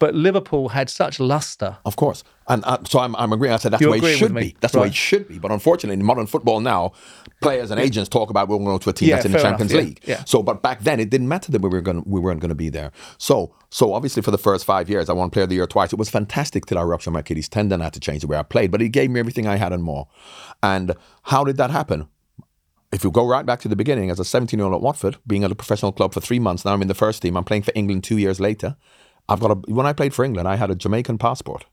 [0.05, 1.79] But Liverpool had such luster.
[1.87, 2.25] Of course.
[2.47, 3.55] And uh, so I'm, I'm agreeing.
[3.55, 4.55] I said that's You're the way it should be.
[4.61, 5.39] That's the way it should be.
[5.39, 6.93] But unfortunately, in modern football now,
[7.41, 9.49] players and agents talk about we're going to a team Yeah, that's in the fair
[9.49, 10.01] enough, Champions yeah, League.
[10.05, 10.25] yeah.
[10.27, 12.55] So, but back then it didn't matter that we were going we weren't going to
[12.55, 12.93] be there.
[13.17, 15.91] So, so obviously for the first five years, I won Player of the Year twice.
[15.91, 17.81] It was fantastic till I ruptured my Achilles tendon.
[17.81, 19.73] I had to change the way I played, but it gave me everything I had
[19.73, 20.09] and more.
[20.63, 20.93] And
[21.23, 22.09] how did that happen?
[22.93, 25.17] If you go right back to the beginning, as a 17 year old at Watford,
[25.27, 27.39] being at a professional club for three months, now I'm in the first team.
[27.39, 28.77] I'm playing for England two years later.
[29.29, 29.55] I've got a.
[29.73, 31.65] When I played for England, I had a Jamaican passport.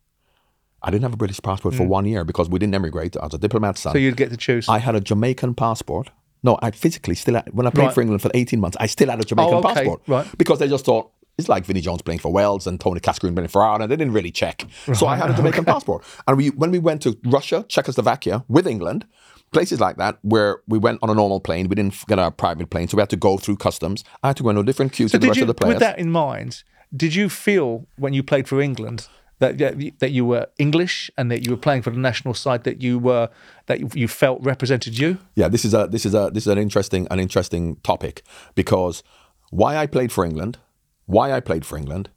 [0.83, 3.15] I didn't have a British passport for one year because we didn't emigrate.
[3.15, 3.91] as a diplomat son.
[3.91, 3.95] Mm.
[3.95, 4.67] So you'd get to choose.
[4.67, 6.09] I had a Jamaican passport.
[6.43, 7.93] No, I physically still had, when I played Right.
[7.93, 10.01] for England for 18 months, I still had a Jamaican Oh, okay, passport.
[10.07, 10.27] right.
[10.39, 13.49] Because they just thought, it's like Vinnie Jones playing for Wales and Tony Cascarino playing
[13.49, 13.83] for Ireland.
[13.83, 14.65] And they didn't really check.
[14.95, 16.03] So I had a Jamaican passport.
[16.27, 19.05] And we, when we went to Russia, Czechoslovakia with England,
[19.51, 22.71] places like that where we went on a normal plane, we didn't get our private
[22.71, 24.03] plane, so we had to go through customs.
[24.23, 25.53] I had to go into a different queue so to the rest you, of the
[25.53, 25.75] players.
[25.75, 26.63] with that in mind,
[26.95, 29.07] did you feel when you played for England
[29.39, 32.81] that that you- were English and that you were playing for the national side that
[32.81, 33.29] you were
[33.65, 35.17] that you, you felt represented you?
[35.35, 38.23] Yeah, this is a this is a this is an interesting an interesting topic
[38.55, 39.03] because
[39.49, 40.57] why I played for England,
[41.05, 42.09] why I played for England,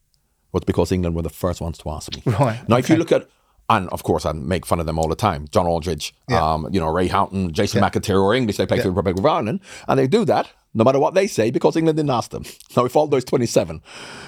[0.52, 2.22] was because England were the first ones to ask me.
[2.26, 3.26] Right, now, if you look at
[3.68, 5.46] and of course I make fun of them all the time.
[5.50, 8.90] John Aldridge, um, you know Ray Houghton, Jason McAteer, or English they play for the
[8.90, 12.10] Republic of Ireland, and they do that no matter what they say because England didn't
[12.10, 12.44] ask them.
[12.76, 13.82] Now, if all those twenty seven,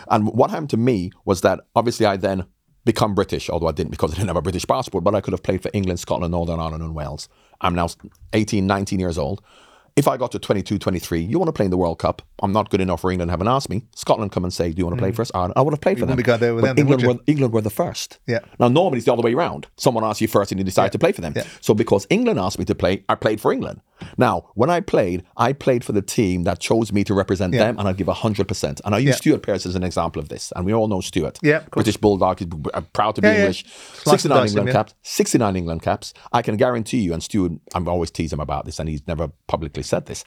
[0.09, 2.47] and what happened to me was that obviously I then
[2.84, 5.32] become British, although I didn't because I didn't have a British passport, but I could
[5.32, 7.28] have played for England, Scotland, Northern Ireland, and Wales.
[7.61, 7.89] I'm now
[8.32, 9.43] 18, 19 years old.
[9.97, 12.20] If I got to 22, 23, you want to play in the World Cup?
[12.42, 13.82] I'm not good enough for England, haven't asked me.
[13.94, 15.32] Scotland come and say, Do you want to play for us?
[15.34, 16.16] I I would have played for them.
[16.16, 18.18] wouldn't go there with But them England, were, England were the first.
[18.26, 18.40] Yeah.
[18.59, 19.68] Now, normally it's the other way around.
[19.78, 21.32] Someone asks you first and you decide to play for them.
[21.34, 21.44] Yeah.
[21.62, 23.80] So, because England asked me to play, I played for England.
[24.18, 27.66] Now, when I played, I played for the team that chose me to represent Yeah.
[27.66, 28.80] them, and I'd give 100%.
[28.84, 29.14] And I use Yeah.
[29.16, 30.53] Stuart Pearce as an example of this.
[30.55, 31.38] And we all know Stuart.
[31.42, 31.70] Yeah, of.
[31.70, 32.49] British Bulldog, he's
[32.92, 33.34] proud to be Yeah.
[33.38, 33.64] English.
[33.64, 34.72] Slice and 69 dice him, England yeah.
[34.72, 34.94] caps.
[35.03, 36.14] 69 England caps.
[36.32, 39.30] I can guarantee you, and Stuart, I'm always tease him about this, and he's never
[39.47, 40.24] publicly said this.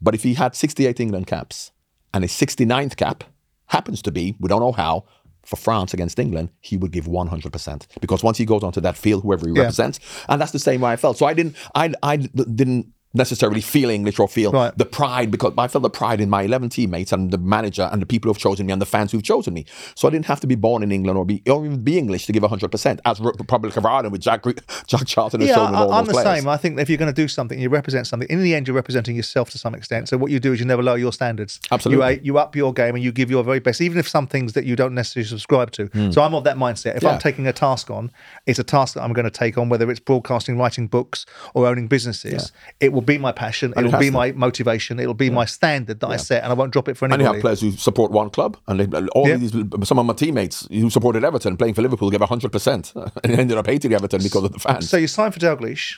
[0.00, 1.72] But if he had 68 England caps
[2.14, 3.24] and his 69th cap
[3.66, 5.04] happens to be, we don't know how,
[5.50, 7.86] for France against England, he would give 100%.
[8.00, 9.62] Because once he goes onto that field, whoever he Yeah.
[9.62, 9.98] represents,
[10.28, 11.18] and that's the same way I felt.
[11.18, 14.76] So I didn't, I, I didn't necessarily feel English or feel Right.
[14.78, 18.00] the pride because I felt the pride in my 11 teammates and the manager and
[18.00, 19.64] the people who've chosen me and the fans who've chosen me.
[19.96, 22.26] So I didn't have to be born in England or be or even be English
[22.26, 24.44] to give 100%, as Republic of Ireland with Jack,
[24.86, 26.40] Jack Charlton has Yeah, shown with all I, I'm those the players.
[26.40, 26.48] same.
[26.48, 28.28] I think if you're going to do something, you represent something.
[28.28, 30.08] In the end, you're representing yourself to some extent.
[30.08, 31.60] So what you do is you never lower your standards.
[31.70, 32.14] Absolutely.
[32.16, 34.52] You, you up your game and you give your very best, even if some things
[34.52, 35.86] that you don't necessarily subscribe to.
[35.86, 36.10] Hmm.
[36.12, 36.96] So I'm of that mindset.
[36.96, 37.02] If.
[37.02, 37.10] Yeah.
[37.10, 38.12] I'm taking a task on,
[38.46, 41.66] it's a task that I'm going to take on, whether it's broadcasting, writing books, or
[41.66, 42.52] owning businesses.
[42.78, 43.72] It will be my passion.
[43.72, 44.12] it It'll has be to.
[44.12, 44.98] my motivation.
[45.00, 47.16] It'll be my standard that I set, and I won't drop it for And you
[47.20, 47.36] anybody.
[47.38, 49.36] have players who support one club, and they, all Yeah.
[49.36, 49.52] these
[49.84, 52.92] some of my teammates who supported Everton playing for Liverpool gave hundred percent,
[53.24, 54.88] and ended up hating Everton because of the fans.
[54.88, 55.96] So you signed for Dalglish,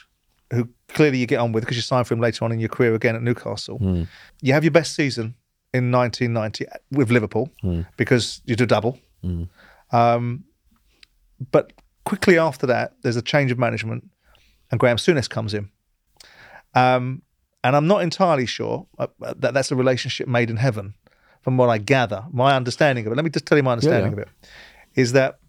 [0.51, 2.69] who clearly you get on with because you signed for him later on in your
[2.69, 3.77] career again at Newcastle.
[3.77, 4.03] Hmm.
[4.41, 5.35] You have your best season
[5.73, 7.81] in 1990 with Liverpool Hmm.
[7.97, 8.99] because you do double.
[9.91, 10.43] Um,
[11.51, 11.73] but
[12.05, 14.09] quickly after that, there's a change of management,
[14.71, 15.69] and Graham Souness comes in.
[16.75, 17.21] Um,
[17.63, 19.07] and I'm not entirely sure uh,
[19.37, 20.95] that that's a relationship made in heaven,
[21.41, 22.25] from what I gather.
[22.31, 23.15] My understanding of it.
[23.15, 24.21] Let me just tell you my understanding yeah.
[24.21, 24.27] of it.
[24.95, 25.39] Is that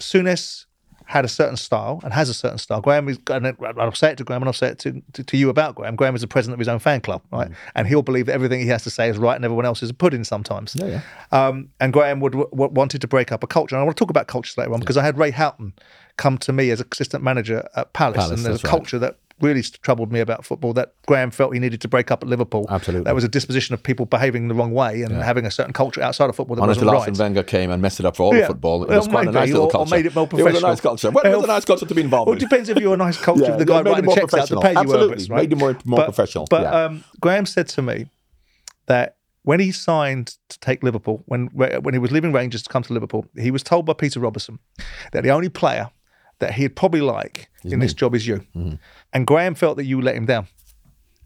[0.00, 0.66] Souness
[1.06, 2.80] had a certain style and has a certain style.
[2.80, 5.36] Graham is, and I'll say it to Graham and I'll say it to, to, to
[5.36, 5.96] you about Graham.
[5.96, 7.50] Graham is the president of his own fan club, right?
[7.74, 9.90] And he'll believe that everything he has to say is right and everyone else is
[9.90, 10.74] a pudding sometimes.
[10.74, 13.76] Yeah, Um, and Graham would, w- wanted to break up a culture.
[13.76, 15.74] And I want to talk about cultures later on because I had Ray Houghton
[16.16, 18.70] come to me as assistant manager at Palace, Palace, and there's a that's right.
[18.70, 22.22] culture that really troubled me about football that Graham felt he needed to break up
[22.22, 22.66] at Liverpool.
[22.70, 23.04] Absolutely.
[23.04, 26.02] That was a disposition of people behaving the wrong way and having a certain culture
[26.02, 27.24] outside of football that Honestly, wasn't right.
[27.24, 28.42] Wenger came and messed it up for all Yeah.
[28.42, 28.82] of football.
[28.84, 29.94] It Well, was quite a nice little or- or culture.
[29.96, 31.10] made it more It was a nice culture.
[31.10, 32.96] Well, it was a nice culture to be involved Well, it depends if you're a
[32.96, 33.44] nice culture.
[33.44, 34.62] Yeah, if the guy writing the checks out to professional.
[34.62, 35.14] pay you, Absolutely.
[35.16, 35.40] it's, right?
[35.42, 36.84] Made it more- more professional, But yeah.
[36.84, 38.06] um, Graham said to me
[38.86, 42.82] that when he signed to take Liverpool, when when he was leaving Rangers to come
[42.82, 44.58] to Liverpool, he was told by Peter Robinson
[45.12, 45.90] that the only player
[46.40, 48.36] that he'd probably like in this job is you.
[48.56, 48.74] Mm-hmm.
[49.12, 50.48] And Graham felt that you let him down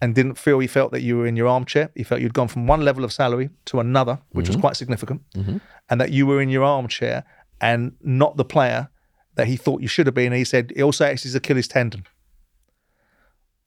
[0.01, 1.89] and didn't feel he felt that you were in your armchair.
[1.95, 4.53] He felt you'd gone from one level of salary to another, which Mm-hmm.
[4.55, 5.21] was quite significant,
[5.89, 7.23] and that you were in your armchair
[7.59, 8.89] and not the player
[9.35, 10.27] that he thought you should have been.
[10.27, 12.05] And he said he also acts his Achilles tendon.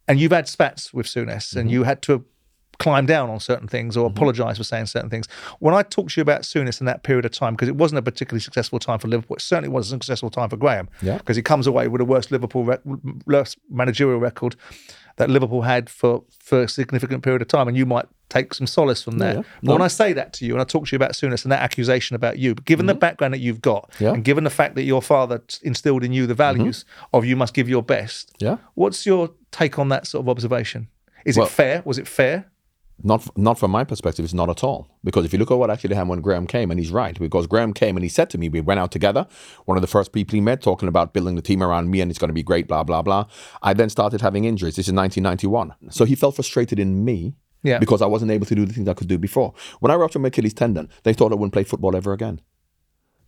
[0.08, 2.24] And you've had spats with Souness, and you had to
[2.78, 5.26] climb down on certain things or apologise for saying certain things.
[5.60, 7.98] When I talked to you about Souness in that period of time, because it wasn't
[8.00, 11.18] a particularly successful time for Liverpool, it certainly wasn't a successful time for Graham, Yeah.
[11.18, 12.80] because he comes away with the worst Liverpool rec-
[13.26, 14.56] worst managerial record
[15.16, 18.66] that Liverpool had for for a significant period of time, and you might take some
[18.66, 19.36] solace from that.
[19.36, 19.42] yeah.
[19.62, 21.52] But when I say that to you, and I talk to you about Souness and
[21.52, 24.02] that accusation about you, but given the background that you've got, Mm-hmm.
[24.04, 24.08] Yeah.
[24.08, 24.14] Mm-hmm.
[24.16, 27.52] and given the fact that your father instilled in you the values of you must
[27.52, 28.56] give your best, Yeah.
[28.74, 30.88] what's your take on that sort of observation?
[31.26, 31.82] Is Well- it fair?
[31.84, 32.46] Was it fair?
[33.04, 34.86] Not not from my perspective, it's not at all.
[35.02, 37.46] Because if you look at what actually happened when Graham came, and he's right, because
[37.48, 39.26] Graham came and he said to me, we went out together,
[39.64, 42.10] one of the first people he met, talking about building the team around me and
[42.10, 43.26] it's going to be great, blah, blah, blah.
[43.62, 44.76] I then started having injuries.
[44.76, 45.74] This is 1991.
[45.90, 47.34] So he felt frustrated in me
[47.64, 47.78] Yeah.
[47.80, 49.52] because I wasn't able to do the things I could do before.
[49.80, 52.40] When I ruptured my Achilles tendon, they thought I wouldn't play football ever again.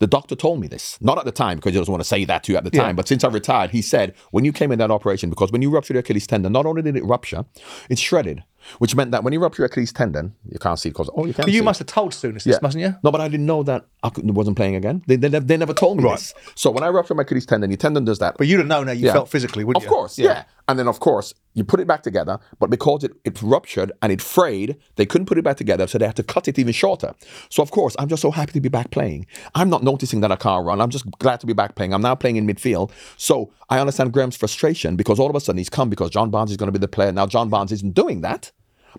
[0.01, 2.25] The doctor told me this, not at the time because he doesn't want to say
[2.25, 2.93] that to you at the time, Yeah.
[2.95, 5.71] but since I retired, he said, when you came in that operation, because when you
[5.71, 7.45] ruptured your Achilles tendon, not only did it rupture,
[7.89, 8.43] it shredded,
[8.79, 11.35] which meant that when you rupture your Achilles tendon, you can't see because, oh, you
[11.35, 12.95] can't But you must have told Souness this, mustn't you?
[13.03, 15.03] No, but I didn't know that I wasn't playing again.
[15.07, 16.35] They, they, they never told me this.
[16.55, 18.37] So when I ruptured my Achilles tendon, your tendon does that.
[18.39, 19.13] But you'd have known how you Yeah.
[19.13, 19.95] felt physically, wouldn't Of you?
[19.95, 20.45] course, yeah.
[20.67, 24.11] And then, of course, you put it back together, but because it, it ruptured and
[24.11, 26.73] it frayed, they couldn't put it back together, so they had to cut it even
[26.73, 27.15] shorter.
[27.51, 29.27] So, of course, I'm just so happy to be back playing.
[29.55, 30.81] I'm not noticing that I can't run.
[30.81, 31.93] I'm just glad to be back playing.
[31.93, 32.91] I'm now playing in midfield.
[33.19, 36.51] So, I understand Graham's frustration because all of a sudden he's come because John Barnes
[36.51, 37.13] is going to be the player.
[37.13, 38.51] Now, John Barnes isn't doing that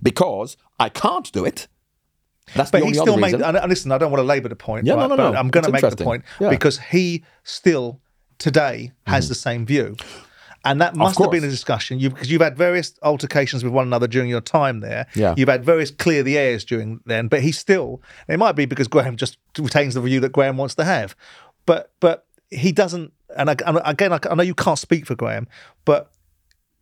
[0.03, 1.67] because I can't do it.
[2.53, 3.33] That's But the he only still made.
[3.33, 3.43] reason.
[3.43, 4.85] And and listen, I don't want to labour the point.
[4.85, 5.39] Yeah, no, right, no, but no.
[5.39, 6.49] I'm going to make the point Yeah.
[6.49, 8.01] because he still
[8.37, 9.29] today has mm-hmm.
[9.29, 9.95] the same view.
[10.65, 13.85] And that must have been a discussion you because you've had various altercations with one
[13.85, 15.07] another during your time there.
[15.15, 15.35] Yeah.
[15.37, 18.87] You've had various clear the airs during then, but he still it might be because
[18.87, 21.15] Graham just retains the view that Graham wants to have.
[21.65, 25.15] But but he doesn't and I, and again I, I know you can't speak for
[25.15, 25.47] Graham,
[25.85, 26.11] but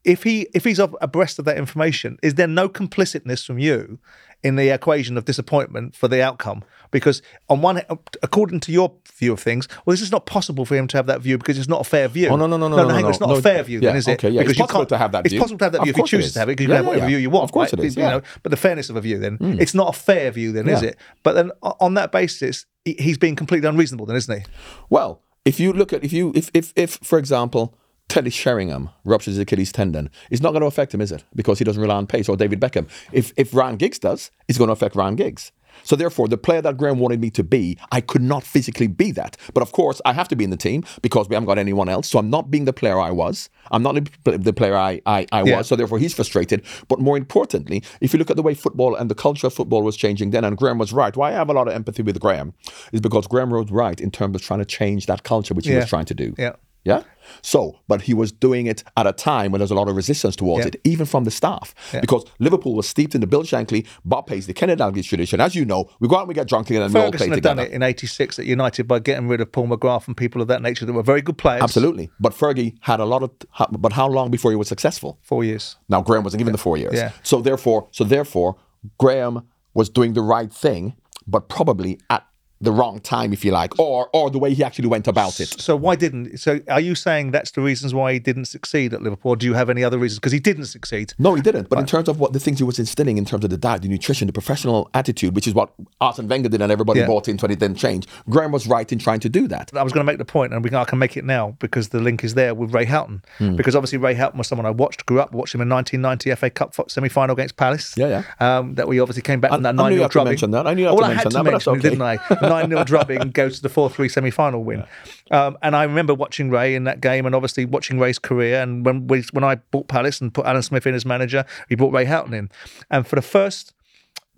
[0.04, 4.00] if he if he's abreast of that information, is there no complicitness from you
[4.44, 6.64] in the equation of disappointment for the outcome?
[6.91, 7.82] Because on one,
[8.22, 11.08] according to your view of things, well, this is not possible for him to have
[11.08, 12.28] that view because it's not a fair view.
[12.28, 13.36] Oh, no, no, no, no, no, no, hang no, it's not no.
[13.36, 14.20] a fair view, Yeah, then, is it?
[14.20, 15.38] okay, yeah, it's because you possible can't- to have that View.
[15.38, 16.72] It's possible to have that Of view if you choose to have it because you
[16.72, 17.10] Yeah, have whatever yeah.
[17.10, 17.46] view you want.
[17.46, 17.84] Of course right?
[17.84, 19.60] it is, You know, but the fairness of a view, then hmm.
[19.60, 20.98] it's not a fair view, then, is it?
[21.24, 24.46] But then on that basis, he's being completely unreasonable, then, isn't he?
[24.89, 27.76] Well, if you look at if you if if if for example
[28.10, 31.24] Teddy Sheringham ruptures his Achilles tendon, it's not going to affect him, is it?
[31.36, 32.88] Because he doesn't rely on pace or David Beckham.
[33.12, 35.51] If if Ryan Giggs does, it's going to affect Ryan Giggs.
[35.84, 39.12] So therefore, the player that Graham wanted me to be, I could not physically be
[39.14, 39.36] that.
[39.56, 41.89] But of course, I have to be in the team because we haven't got anyone
[41.89, 42.08] else.
[42.08, 43.49] So I'm not being the player I was.
[43.72, 45.58] I'm not the player I, I, I Yeah.
[45.58, 45.68] was.
[45.68, 46.64] So therefore, he's frustrated.
[46.89, 49.82] But more importantly, if you look at the way football and the culture of football
[49.82, 51.18] was changing then, and Graham was right.
[51.18, 52.54] Why I have a lot of empathy with Graham
[52.91, 55.74] is because Graham was right in terms of trying to change that culture, which he
[55.76, 56.36] was trying to do.
[56.38, 56.54] Yeah.
[56.86, 57.04] Yeah.
[57.42, 60.36] So, but he was doing it at a time when there's a lot of resistance
[60.36, 60.72] towards Yeah.
[60.74, 62.02] it, even from the staff, Yeah.
[62.02, 65.40] because Liverpool was steeped in the Bill Shankly, Bob Paisley, Kenny Dalglish tradition.
[65.40, 67.20] As you know, we go out and we get drunk together and we all play
[67.20, 70.18] Ferguson had done it in '86 at United by getting rid of Paul McGrath and
[70.18, 71.64] people of that nature that were very good players.
[71.64, 72.10] Absolutely.
[72.20, 73.32] But Fergie had a lot of,
[73.80, 75.18] but how long before he was successful?
[75.22, 75.78] Four years.
[75.88, 76.94] Now Graham wasn't given the four years.
[76.96, 77.12] Yeah.
[77.24, 78.58] So therefore, so therefore,
[78.98, 82.26] Graham was doing the right thing, but probably at
[82.64, 85.49] the wrong time, if you like, or or the way he actually went about it.
[85.59, 86.38] So why didn't?
[86.39, 89.36] So are you saying that's the reasons why he didn't succeed at Liverpool?
[89.36, 90.20] Do you have any other reasons?
[90.20, 91.14] Because he didn't succeed.
[91.20, 91.70] No, he didn't.
[91.70, 93.82] But in terms of what the things he was instilling in terms of the diet,
[93.82, 97.07] the nutrition, the professional attitude, which is what Arsene Wenger did and everybody Yeah.
[97.07, 98.07] bought into and it didn't change.
[98.30, 99.72] Graham was right in trying to do that.
[99.76, 101.55] I was going to make the point, and we can, I can make it now
[101.59, 103.22] because the link is there with Ray Houghton.
[103.39, 103.55] Hmm.
[103.55, 106.49] Because obviously Ray Houghton was someone I watched, grew up, watched him in 1990 FA
[106.49, 107.93] Cup semi final against Palace.
[107.97, 108.57] Yeah, yeah.
[108.57, 110.26] Um, that we obviously came back from I- that I knew you 0 had to
[110.26, 110.68] mention that.
[110.68, 111.89] I knew you had to I had mention to that, that's mention okay.
[111.89, 112.18] didn't I?
[112.54, 114.84] 9 0 drubbing goes to the 4 3 semi final win.
[115.32, 118.62] Um, and I remember watching Ray in that game and obviously watching Ray's career.
[118.62, 121.76] And when we, when I bought Palace and put Alan Smith in as manager, we
[121.76, 122.49] brought Ray Houghton in.
[122.89, 123.74] And for the first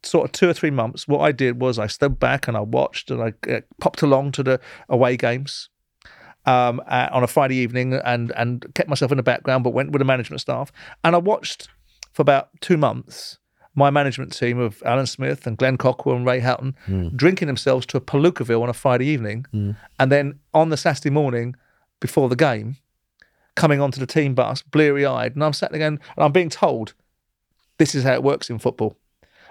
[0.03, 2.61] sort of two or three months, what I did was I stood back and I
[2.61, 5.69] watched and I uh, popped along to the away games
[6.45, 9.91] um, uh, on a Friday evening and and kept myself in the background, but went
[9.91, 10.71] with the management staff.
[11.03, 11.67] And I watched
[12.13, 13.39] for about two months
[13.75, 17.09] my management team of Alan Smith and Glenn Cockerill and Ray Houghton hmm.
[17.09, 19.71] drinking themselves to a Palookaville on a Friday evening, hmm.
[19.99, 21.55] and then on the Saturday morning
[21.99, 22.77] before the game,
[23.55, 26.49] coming onto the team bus, bleary eyed, and I'm sat there going, and I'm being
[26.49, 26.93] told
[27.77, 28.97] this is how it works in football.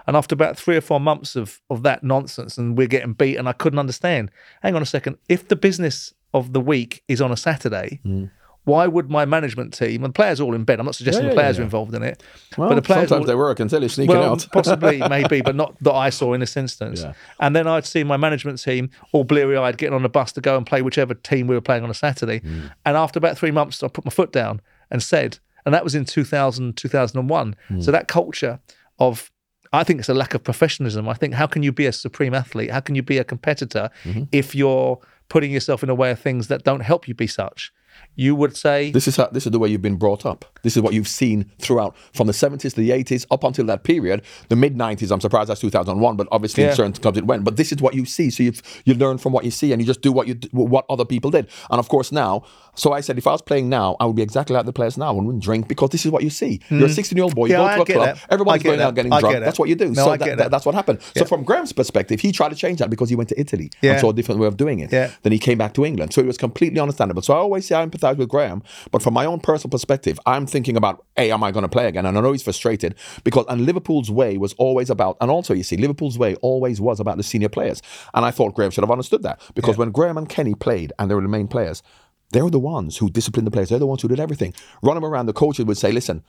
[0.07, 3.37] And after about three or four months of, of that nonsense, and we're getting beat,
[3.37, 4.29] and I couldn't understand.
[4.61, 5.17] Hang on a second.
[5.29, 8.25] If the business of the week is on a Saturday, hmm.
[8.65, 10.79] Why would my management team and players all in bed?
[10.79, 12.21] I'm not suggesting Yeah, the players yeah, are involved in it,
[12.57, 14.47] Well, but the players sometimes all- they work until they're sneaking well, out.
[14.51, 17.03] possibly, maybe, but not that I saw in this instance.
[17.39, 20.41] And then I'd see my management team all bleary eyed getting on the bus to
[20.41, 22.41] go and play whichever team we were playing on a Saturday.
[22.41, 22.71] Mm.
[22.85, 24.61] And after about three months, I put my foot down
[24.91, 27.55] and said, and that was in 2000, 2001.
[27.69, 27.83] Mm.
[27.83, 28.59] So that culture
[28.99, 29.31] of,
[29.73, 31.07] I think it's a lack of professionalism.
[31.09, 32.71] I think, how can you be a supreme athlete?
[32.71, 34.23] How can you be a competitor Mm-hmm.
[34.31, 37.71] if you're putting yourself in a way of things that don't help you be such?
[38.17, 40.45] You would say, This is how, this is the way you've been brought up.
[40.63, 43.83] This is what you've seen throughout from the 70s to the 80s up until that
[43.83, 44.21] period.
[44.47, 46.69] The mid 90s, I'm surprised that's 2001, but obviously Yeah.
[46.69, 47.43] in certain clubs it went.
[47.43, 48.29] But this is what you see.
[48.29, 48.53] So you
[48.85, 51.29] you learn from what you see and you just do what you what other people
[51.29, 51.47] did.
[51.69, 52.43] And of course now,
[52.75, 54.97] so I said if I was playing now, I would be exactly like the players
[54.97, 55.15] now.
[55.17, 56.61] and wouldn't drink because this is what you see.
[56.69, 57.61] You're a 16 year old boy, you Hmm.
[57.61, 58.25] Yeah, I go to a get club, that.
[58.33, 58.85] everyone's going that.
[58.87, 59.33] out getting I drunk.
[59.35, 59.45] get that.
[59.45, 59.87] That's what you do.
[59.89, 60.51] No, so I that, get that- that.
[60.51, 60.99] that's what happened.
[61.17, 63.91] So from Graham's perspective, he tried to change that because he went to Italy Yeah.
[63.91, 64.91] and saw a different way of doing it.
[64.93, 65.11] Yeah.
[65.23, 66.13] Then he came back to England.
[66.13, 67.21] So it was completely understandable.
[67.21, 70.45] So I always say I empathize with Graham, but from my own personal perspective, I'm
[70.45, 72.05] thinking about, hey, am I going to play again?
[72.05, 75.63] And I know he's frustrated because, and Liverpool's way was always about, and also you
[75.63, 77.81] see, Liverpool's way always was about the senior players.
[78.13, 81.09] And I thought Graham should have understood that because when Graham and Kenny played and
[81.09, 81.83] they were the main players,
[82.31, 83.69] they were the ones who disciplined the players.
[83.69, 84.53] They're the ones who did everything.
[84.81, 86.23] Run them around, the coaches would say, listen,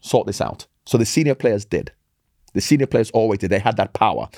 [0.00, 0.66] sort this out.
[0.86, 1.92] So the senior players did.
[2.52, 3.50] The senior players always did.
[3.50, 4.28] They had that power.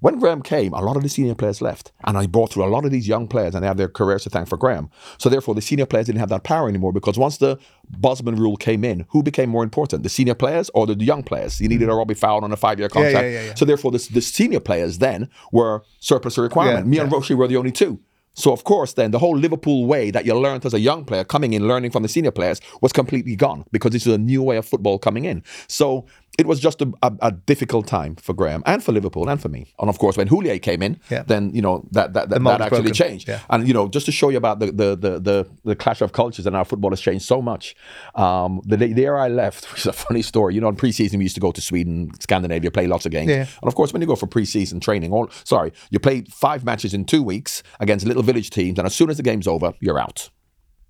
[0.00, 1.92] When Graham came, a lot of the senior players left.
[2.04, 4.22] And I brought through a lot of these young players and they have their careers
[4.24, 4.90] to thank for Graham.
[5.18, 7.58] So therefore, the senior players didn't have that power anymore because once the
[7.90, 10.02] Bosman rule came in, who became more important?
[10.02, 11.60] The senior players or the young players?
[11.60, 13.24] You needed a Robbie Fowler on a five year contract.
[13.24, 13.54] yeah, yeah.
[13.54, 16.86] So therefore, the, the senior players then were surplus to requirement.
[16.86, 18.00] Yeah, Me and Rushie were the only two.
[18.34, 21.24] So of course, then the whole Liverpool way that you learned as a young player
[21.24, 24.42] coming in, learning from the senior players, was completely gone because this is a new
[24.42, 25.42] way of football coming in.
[25.66, 26.06] So
[26.38, 29.48] it was just a, a, a difficult time for Graham and for Liverpool and for
[29.50, 29.74] me.
[29.78, 31.22] And of course, when Houllier came in, Yeah.
[31.26, 32.94] then you know that that, that, that actually broken.
[32.94, 33.28] changed.
[33.28, 33.40] Yeah.
[33.50, 36.12] And you know, just to show you about the the the the, the clash of
[36.12, 37.74] cultures and how football has changed so much.
[38.14, 40.54] Um, the, the year I left, which is a funny story.
[40.54, 43.28] You know, in preseason we used to go to Sweden, Scandinavia, play lots of games.
[43.30, 43.46] Yeah.
[43.60, 46.94] And of course, when you go for preseason training, all sorry, you play five matches
[46.94, 49.98] in two weeks against little village teams, and as soon as the game's over, you're
[49.98, 50.30] out.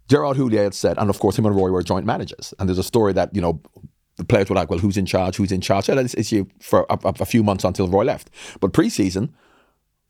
[0.08, 2.52] Gerard Houllier had said, and of course, him and Roy were joint managers.
[2.58, 3.60] And there's a story that you know.
[4.20, 5.36] The players were like, "Well, who's in charge?
[5.36, 8.28] Who's in charge?" So that's issue for a, a, few months until Roy left.
[8.60, 9.30] But preseason,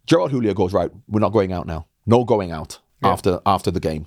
[0.05, 1.87] Gerard Houllier goes, right, we're not going out now.
[2.05, 4.07] No going out after after the game.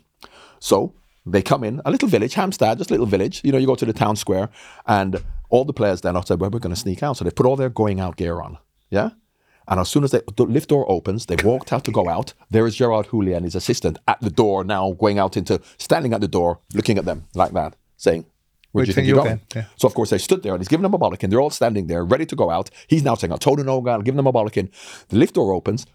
[0.59, 0.93] So
[1.25, 3.39] they come in, a little village, Hampstead, just a little village.
[3.45, 4.49] You know, you go to the town square,
[4.85, 7.15] and all the players then are said, well, we're going to sneak out.
[7.15, 8.57] So they put all their going out gear on.
[8.89, 9.11] Yeah?
[9.67, 12.33] And as soon as the the lift door opens, they walked out to go out.
[12.51, 16.13] There is Gerard Houllier and his assistant at the door now, going out into, standing
[16.13, 18.25] at the door, looking at them like that, saying,
[18.73, 19.41] Where do you think you're going?
[19.55, 19.65] Yeah.
[19.77, 21.29] So of course they stood there and he's giving them a bollocking.
[21.29, 22.69] They're all standing there, ready to go out.
[22.87, 24.69] He's now saying, "I'll toe to no guy, I'll give them a bollocking."
[25.09, 25.85] The lift door opens.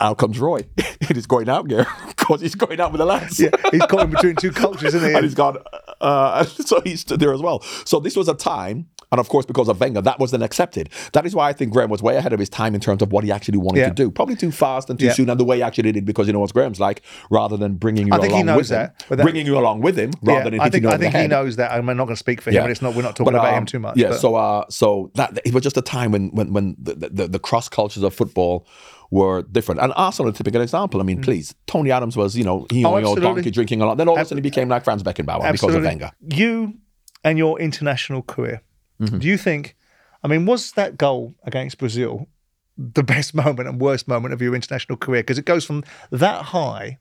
[0.00, 0.58] Out comes Roy.
[0.76, 3.38] and he's going out there because he's going out with the lads.
[3.38, 5.14] Yeah, he's caught in between two cultures, isn't he?
[5.14, 5.58] and he's gone.
[6.00, 7.60] Uh, so he stood there as well.
[7.84, 10.90] So this was a time, and of course because of Wenger, that was then accepted.
[11.12, 13.12] That is why I think Graham was way ahead of his time in terms of
[13.12, 13.88] what he actually wanted Yeah.
[13.88, 14.10] to do.
[14.10, 15.12] Probably too fast and too Yeah.
[15.12, 17.02] soon, and the way he actually did it because you know what Graham's like.
[17.30, 19.46] Rather than bringing you I think he along knows with him, that, but that- bringing
[19.46, 21.72] you along with him, rather than I think you I think he knows that.
[21.72, 22.94] I'm not going to speak for him, and it's not.
[22.94, 23.96] We're not talking But, about um, him too much.
[23.96, 26.94] Yeah, but- so uh, so that it was just a time when when when the,
[26.94, 28.66] the, the cross cultures of football
[29.10, 29.80] were different.
[29.80, 31.00] And Arsenal, a typical example.
[31.00, 32.86] I mean, please, Tony Adams was you know he Mm.
[32.86, 33.96] Oh, only old donkey drinking a lot.
[33.96, 35.46] Then all of a sudden he became like Franz Beckenbauer because of
[35.76, 35.88] Absolutely.
[35.88, 36.10] Wenger.
[36.30, 36.74] You
[37.22, 38.62] and your international career.
[39.00, 39.18] Mm-hmm.
[39.18, 39.76] Do you think?
[40.22, 42.28] I mean, was that goal against Brazil
[42.76, 45.22] the best moment and worst moment of your international career?
[45.22, 46.98] Because it goes from that high.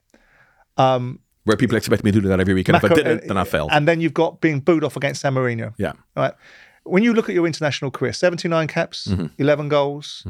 [0.78, 3.44] Where people expect me to do that every week, and if I didn't, then I
[3.44, 3.70] failed.
[3.74, 5.74] And then you've got being booed off against San Marino.
[5.78, 5.94] yeah.
[6.16, 6.34] Right.
[6.86, 9.28] When you look at your international career, 79 caps, Mm-hmm.
[9.38, 10.26] 11 goals.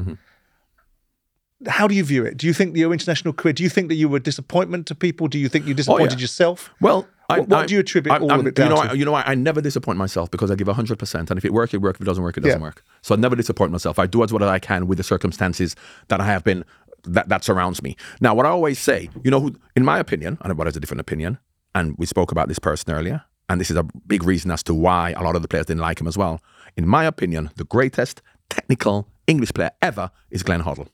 [1.66, 2.36] How do you view it?
[2.36, 4.94] Do you think your international career, do you think that you were a disappointment to
[4.94, 5.28] people?
[5.28, 6.70] Do you think you disappointed yourself?
[6.80, 8.82] Well, I, What- what I- do you attribute I- all of it down you know,
[8.82, 8.90] to?
[8.90, 11.30] I, you know, I, I never disappoint myself because I give 100%.
[11.30, 11.96] And if it works, it works.
[11.96, 12.64] If it doesn't work, it doesn't Yeah.
[12.64, 12.82] work.
[13.02, 13.98] So I never disappoint myself.
[13.98, 15.74] I do as what I can with the circumstances
[16.08, 16.64] that I have been,
[17.04, 17.96] that, that surrounds me.
[18.20, 20.80] Now, what I always say, you know, who, in my opinion, and everybody has a
[20.80, 21.38] different opinion,
[21.74, 24.74] and we spoke about this person earlier, and this is a big reason as to
[24.74, 26.40] why a lot of the players didn't like him as well.
[26.76, 30.88] In my opinion, the greatest technical English player ever is Glenn Hoddle.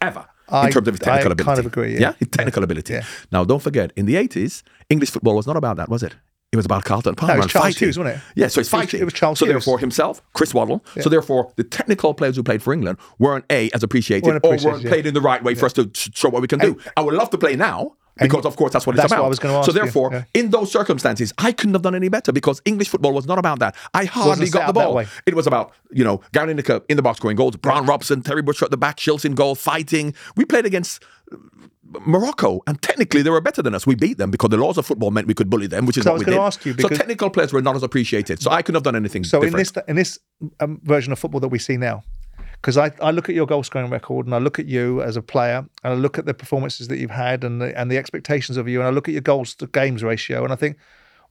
[0.00, 0.26] Ever.
[0.48, 1.44] I- in terms of his technical I ability.
[1.44, 2.12] kind of agree, yeah.
[2.18, 2.94] his technical ability.
[2.94, 3.04] Yeah.
[3.32, 6.14] Now, don't forget, in the 80s, English football was not about that, was it?
[6.52, 7.86] It was about Carlton Palmer it was Charles fighting.
[7.88, 8.22] Hughes, wasn't it?
[8.36, 9.00] Yeah, so it's It was- fighting.
[9.00, 9.52] it was Charles so Hughes.
[9.54, 10.84] therefore, himself, Chris Waddle.
[11.00, 14.56] So therefore, the technical players who played for England weren't a as appreciated, Weren't or
[14.70, 14.88] weren't yeah.
[14.88, 16.78] played in the right way for us to show what we can do.
[16.96, 17.96] I would love to play now.
[18.18, 19.26] Because of course that's what it's that's what about.
[19.26, 20.24] I was gonna so therefore, yeah.
[20.34, 23.58] in those circumstances, I couldn't have done any better because English football was not about
[23.58, 23.76] that.
[23.92, 25.04] I hardly got the ball.
[25.26, 28.42] It was about, you know, Gary Lineker in the box scoring goals, Brian Robson, Terry
[28.42, 30.14] Butcher at the back, Shilts in goal, fighting.
[30.36, 31.02] We played against
[32.06, 33.86] Morocco, and technically they were better than us.
[33.86, 36.04] We beat them because the laws of football meant we could bully them, which is
[36.04, 36.46] So I what was we gonna did.
[36.46, 38.40] ask you, so technical players were not as appreciated.
[38.40, 40.18] So I couldn't have done anything So in this in this
[40.60, 42.02] um, version of football that we see now,
[42.60, 45.16] because I, I look at your goal scoring record and I look at you as
[45.16, 47.96] a player and I look at the performances that you've had and the, and the
[47.98, 50.76] expectations of you and I look at your goals to games ratio and I think,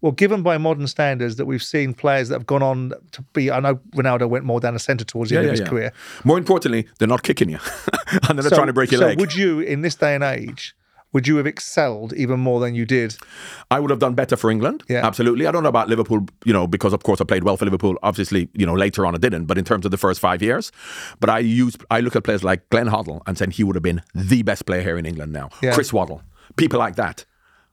[0.01, 3.49] well, given by modern standards that we've seen players that have gone on to be,
[3.49, 5.91] I know Ronaldo went more down the centre towards the end of his career.
[6.23, 7.59] More importantly, they're not kicking you,
[8.29, 9.19] and they're So- trying to break your so leg.
[9.19, 10.75] would you, in this day and age,
[11.15, 13.15] would you have excelled even more than you did?
[13.71, 14.83] I would have done better for England.
[14.89, 15.07] Yeah.
[15.07, 15.47] Absolutely.
[15.47, 17.95] I don't know about Liverpool, you know, because of course I played well for Liverpool.
[18.03, 20.73] Obviously, you know, later on I didn't, but in terms of the first five years.
[21.21, 23.81] But I use I look at players like Glenn Hoddle and saying he would have
[23.81, 25.51] been the best player here in England now.
[25.63, 25.73] Yeah.
[25.73, 26.21] Chris Waddle.
[26.57, 27.23] People like that.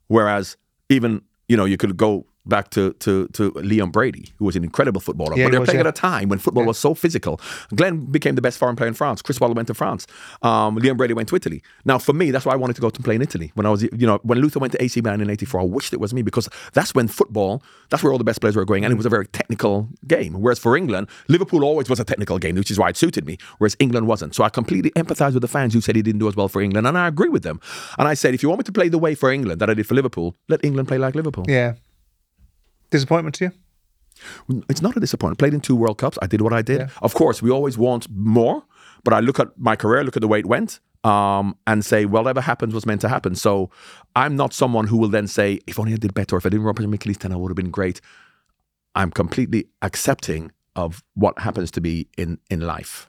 [0.07, 0.57] Whereas
[0.89, 4.65] even, you know, you could go back to to to Liam Brady, who was an
[4.65, 5.37] incredible footballer.
[5.37, 5.89] Yeah, but they're was, playing yeah.
[5.89, 7.41] at a time when football was so physical.
[7.75, 9.23] Glenn became the best foreign player in France.
[9.23, 10.07] Chris Waddle went to France.
[10.43, 11.63] Um, Liam Brady went to Italy.
[11.85, 13.53] Now, for me, that's why I wanted to go to play in Italy.
[13.55, 15.93] When I was, you know, when Luther went to AC Milan in '84, I wished
[15.93, 18.85] it was me because that's when football, that's where all the best players were going,
[18.85, 20.35] and it was a very technical game.
[20.35, 23.39] Whereas for England, Liverpool always was a technical game, which is why it suited me.
[23.59, 24.35] Whereas England wasn't.
[24.35, 26.61] So I completely empathise with the fans who said he didn't do as well for
[26.61, 27.61] England, and I agree with them.
[27.99, 29.75] And I said, if you want me to play the way for England that I
[29.75, 31.45] did for Liverpool, let England play like Liverpool.
[31.49, 31.75] Yeah.
[32.93, 33.53] Disappointment to you?
[34.69, 35.39] It's not a disappointment.
[35.39, 36.19] Played in two World Cups.
[36.23, 36.81] I did what I did.
[36.81, 36.89] Yeah.
[37.01, 38.63] Of course, we always want more,
[39.03, 42.05] but I look at my career, look at the way it went, um, and say,
[42.05, 43.35] whatever happens was meant to happen.
[43.35, 43.71] So
[44.15, 46.67] I'm not someone who will then say, if only I did better, if I didn't
[46.67, 48.01] represent Michaelis, then I would have been great.
[48.95, 53.09] I'm completely accepting of what happens to be in in life.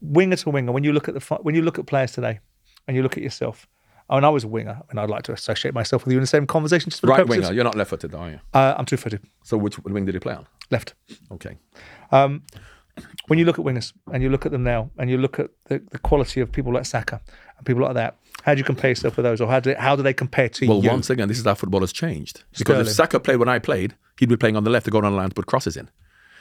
[0.00, 2.40] winger to winger, when you look at the when you look at players today,
[2.86, 3.66] and you look at yourself.
[4.12, 6.22] I mean, I was a winger, and I'd like to associate myself with you in
[6.22, 6.90] the same conversation.
[6.90, 8.40] Just for Right purposes- winger, you're not left-footed, are you?
[8.52, 10.46] Uh, I'm two-footed, So which wing did he play on?
[10.70, 10.94] left.
[11.32, 11.56] Okay.
[13.28, 15.48] When you look at wingers and you look at them now, and you look at
[15.68, 17.22] the, the quality of people like Saka
[17.56, 19.96] and people like that, how do you compare yourself with those, or how do how
[19.96, 20.82] do they compare to Well, you?
[20.88, 22.44] Well, once again, this is how football has changed.
[22.58, 22.86] Because Sterling.
[22.86, 25.12] if Saka played when I played, he'd be playing on the left to go down
[25.12, 25.88] the line to put crosses in.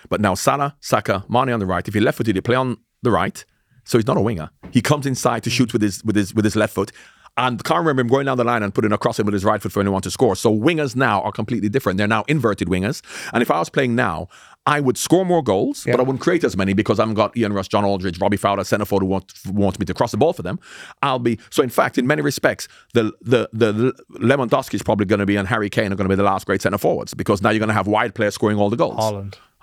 [0.10, 1.88] But now Salah, Saka, Mane on the right.
[1.88, 3.46] If you're left footed, you play on the right.
[3.86, 4.50] So he's not a winger.
[4.72, 6.92] He comes inside to shoot with his with his with his left foot.
[7.38, 9.46] And can't remember him going down the line and putting a cross in with his
[9.46, 10.36] right foot for anyone to score.
[10.36, 11.98] So wingers now are completely different.
[11.98, 13.02] They're now inverted wingers.
[13.34, 14.28] And if I was playing now,
[14.66, 17.36] I would score more goals, but I wouldn't create as many because I haven't got
[17.36, 20.18] Ian Rush, John Aldridge, Robbie Fowler, centre forward who want, wants me to cross the
[20.18, 20.60] ball for them.
[21.02, 21.64] I'll be so.
[21.64, 25.48] In fact, in many respects, the the the Lewandowski is probably going to be and
[25.48, 27.70] Harry Kane are going to be the last great centre forwards because now you're going
[27.70, 28.98] to have wide players scoring all the goals.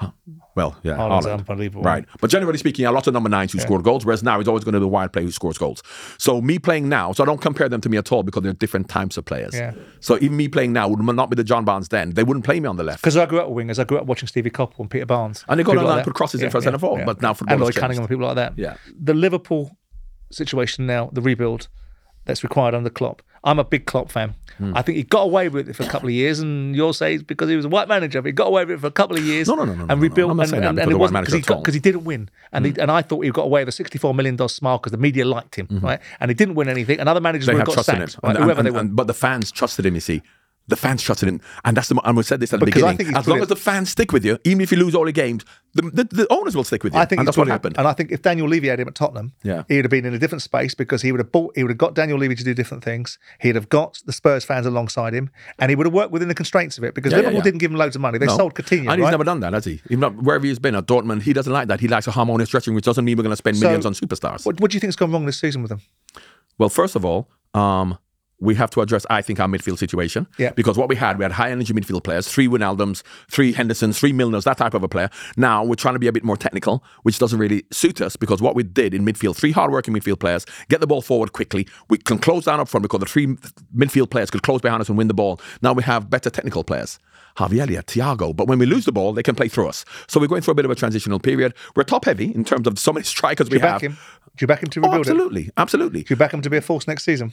[0.01, 0.13] Haaland.
[0.25, 0.33] Hmm.
[0.55, 1.39] Well, yeah, Haaland.
[1.49, 1.83] unbelievable.
[1.83, 2.05] Right.
[2.21, 4.65] But generally speaking, a lot of number nines who score goals, whereas now it's always
[4.65, 5.83] going to be the wide player who scores goals.
[6.19, 8.53] So me playing now, so I don't compare them to me at all because they're
[8.53, 9.55] different types of players.
[9.55, 9.75] Yeah.
[10.01, 12.11] So even me playing now would not be the John Barnes then.
[12.15, 13.03] They wouldn't play me on the left.
[13.03, 13.79] Because I grew up with wingers.
[13.79, 15.45] I grew up watching Stevie Coppell and Peter Barnes.
[15.49, 16.05] And they go People like that.
[16.05, 17.77] put crosses in for centre forward, but now football And Lloyd.
[17.77, 18.55] Cunningham and people like that.
[18.57, 18.77] Yeah.
[19.01, 19.77] The Liverpool
[20.31, 21.69] situation now, the rebuild
[22.25, 23.23] that's required under Klopp.
[23.45, 24.35] I'm a big Klopp fan.
[24.59, 24.77] Hmm.
[24.77, 27.15] I think he got away with it for a couple of years, and you'll say
[27.15, 28.91] it's because he was a white manager, but he got away with it for a
[28.91, 29.47] couple of years.
[29.47, 29.97] No, no, no, no, no, and no.
[30.03, 30.31] rebuilt.
[30.33, 31.57] I'm not and, saying and, because and it wasn't because he, at all.
[31.57, 31.59] Hmm.
[31.61, 33.73] got- 'cause he didn't win, and he, and I thought he got away with a
[33.73, 36.01] 64 million dollar smile because the media liked him, right?
[36.19, 36.99] And he didn't win anything.
[36.99, 37.55] And other managers Mm-hmm.
[37.55, 38.09] They have got trusted him.
[38.09, 38.35] sacked, right?
[38.37, 38.85] And- whoever they were.
[38.85, 40.23] but the fans trusted him, you see.
[40.69, 41.41] The fans trusted him.
[41.65, 43.17] And that's the, and we said this at the Because beginning.
[43.17, 45.45] As long as the fans stick with you, even if you lose all the games,
[45.75, 47.01] the, the, the owners will stick with you.
[47.01, 47.77] I think and that's what happened.
[47.79, 49.65] And I think if Daniel Levy had him at Tottenham, Yeah.
[49.69, 51.71] he would have been in a different space because he would have bought, he would
[51.71, 53.19] have got Daniel Levy to do different things.
[53.41, 56.35] He'd have got the Spurs fans alongside him, and he would have worked within the
[56.35, 57.45] constraints of it because Yeah, yeah, Liverpool yeah.
[57.45, 58.19] didn't give him loads of money.
[58.19, 58.37] They No.
[58.37, 59.11] sold Coutinho, And he's right?
[59.11, 59.81] never done that, has he?
[59.89, 61.81] Even wherever he's been at Dortmund, he doesn't like that.
[61.81, 63.95] He likes a harmonious stretching, which doesn't mean we're going to spend So, millions on
[63.95, 64.45] superstars.
[64.45, 65.81] what, what do you think's gone wrong this season with them?
[66.59, 67.97] Well, first of all, um,
[68.41, 70.27] we have to address, I think, our midfield situation.
[70.39, 70.53] Yeah.
[70.53, 74.13] Because what we had, we had high energy midfield players, three Wijnaldums, three Hendersons, three
[74.13, 75.11] Milners, that type of a player.
[75.37, 78.41] Now we're trying to be a bit more technical, which doesn't really suit us because
[78.41, 81.67] what we did in midfield, three hard-working midfield players, get the ball forward quickly.
[81.91, 83.27] We can close down up front because the three
[83.77, 85.41] midfield players could close behind us and win the ball.
[85.63, 86.99] Now we have better technical players.
[87.37, 88.35] Harvey Elliott, Thiago.
[88.35, 89.85] But when we lose the ball, they can play through us.
[90.09, 91.55] So we're going through a bit of a transitional period.
[91.77, 93.81] We're top heavy in terms of so many strikers Do we have.
[93.81, 93.93] him?
[94.37, 95.11] Do you back him to Oh, rebuild it?
[95.11, 97.33] absolutely, absolutely Do you back him to be a force next season?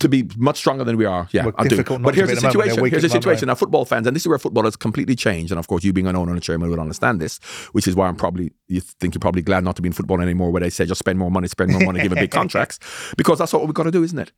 [0.00, 1.28] To be much stronger than we are.
[1.30, 1.82] Yeah, I do.
[1.84, 2.74] But here's the at the moment.
[2.74, 2.84] They're situation.
[2.84, 3.46] Here's the at the moment, situation.
[3.46, 5.52] Now, football fans, and this is where football has completely changed.
[5.52, 7.38] And of course, you being an owner and a chairman would understand this,
[7.72, 10.20] which is why I'm probably you think you're probably glad not to be in football
[10.20, 12.78] anymore, where they say just spend more money, spend more money, give a big contracts,
[13.16, 14.32] because that's what we've got to do, isn't it?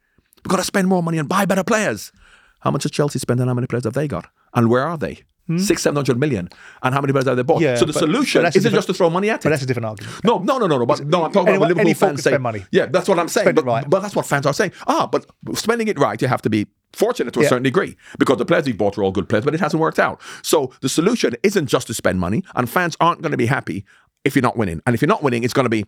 [0.45, 2.13] We've got to spend more money and buy better players.
[2.61, 4.27] How much has Chelsea spent and how many players have they got?
[4.55, 5.23] And where are they?
[5.59, 6.49] Six, seven hundred million.
[6.83, 7.59] And how many players have they bought?
[7.59, 7.65] Hmm?
[7.65, 9.43] Yeah, so the but- solution but isn't just to throw money at it.
[9.43, 10.25] But that's a different argument.
[10.25, 10.87] No, no, no, no, no.
[10.87, 12.31] But no, I'm talking Anyone- about Liverpool fans can say.
[12.31, 12.65] spend money.
[12.71, 13.47] Yeah, that's what I'm saying.
[13.47, 13.91] Spend But, right.
[13.91, 14.73] but that's what fans are saying.
[14.87, 17.49] Ah, but spending it right, you have to be fortunate to a Yeah.
[17.49, 19.99] certain degree because the players we bought are all good players, but it hasn't worked
[19.99, 20.21] out.
[20.43, 23.85] So the solution isn't just to spend money, and fans aren't going to be happy
[24.25, 24.81] if you're not winning.
[24.87, 25.85] And if you're not winning, it's going to be,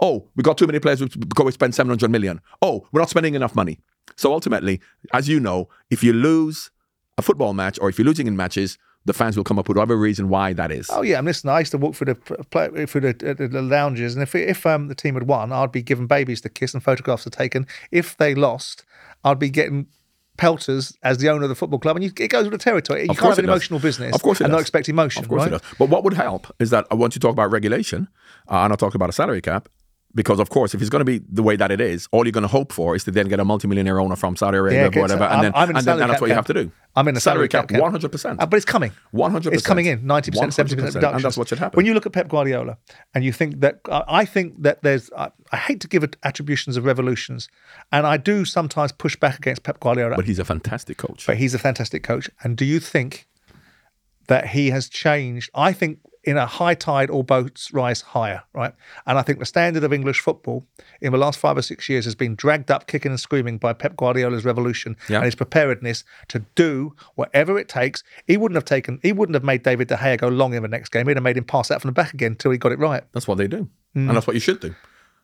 [0.00, 2.40] oh, we got too many players because we spend 700 million.
[2.62, 3.80] Oh, we're not spending enough money.
[4.16, 4.80] So ultimately,
[5.12, 6.70] as you know, if you lose
[7.18, 9.76] a football match or if you're losing in matches, the fans will come up with
[9.76, 10.88] whatever reason why that is.
[10.90, 13.62] Oh yeah, and listen, I used to walk through the play, through the, the, the
[13.62, 16.74] lounges, and if if um, the team had won, I'd be given babies to kiss
[16.74, 17.66] and photographs are taken.
[17.90, 18.84] If they lost,
[19.24, 19.86] I'd be getting
[20.36, 23.04] pelters as the owner of the football club, and you, it goes with the territory.
[23.04, 23.54] You Of can't have an does.
[23.54, 25.48] emotional business Of course it and not expect emotion, Of course right?
[25.48, 25.74] it does.
[25.78, 28.08] But what would help is that I want you to talk about regulation,
[28.50, 29.68] uh, and I'll talk about a salary cap.
[30.14, 32.32] Because of course, if it's going to be the way that it is, all you're
[32.32, 34.98] going to hope for is to then get a multimillionaire owner from Saudi Arabia, Yeah,
[34.98, 36.72] or whatever, and then, I'm and, then and that's cap what you have to do.
[36.96, 37.80] I'm in a salary cap camp.
[37.82, 38.40] one hundred percent.
[38.40, 38.90] Uh, but it's coming.
[39.10, 39.52] One hundred.
[39.52, 41.16] It's coming in ninety percent, seventy percent reduction.
[41.16, 41.76] and that's what should happen.
[41.76, 42.78] When you look at Pep Guardiola,
[43.14, 46.76] and you think that I I think that there's, I, I hate to give attributions
[46.78, 47.48] of revolutions,
[47.92, 51.26] and I do sometimes push back against Pep Guardiola, but he's a fantastic coach.
[51.26, 52.30] but he's a fantastic coach.
[52.42, 53.28] And do you think
[54.26, 55.50] that he has changed?
[55.54, 58.74] I think in a high tide, all boats rise higher, right?
[59.06, 60.66] And I think the standard of English football
[61.00, 63.72] in the last five or six years has been dragged up kicking and screaming by
[63.72, 65.16] Pep Guardiola's revolution Yeah.
[65.16, 68.02] and his preparedness to do whatever it takes.
[68.26, 70.68] He wouldn't have taken, he wouldn't have made David De Gea go long in the
[70.68, 71.06] next game.
[71.08, 73.04] He'd have made him pass out from the back again until he got it right.
[73.12, 74.08] That's what they do, mm.
[74.08, 74.74] and that's what you should do.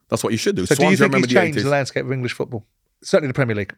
[0.09, 0.67] That's what you should do.
[0.67, 2.65] So do you think he's remember the changed the landscape of English football?
[3.03, 3.75] Certainly the Premier League.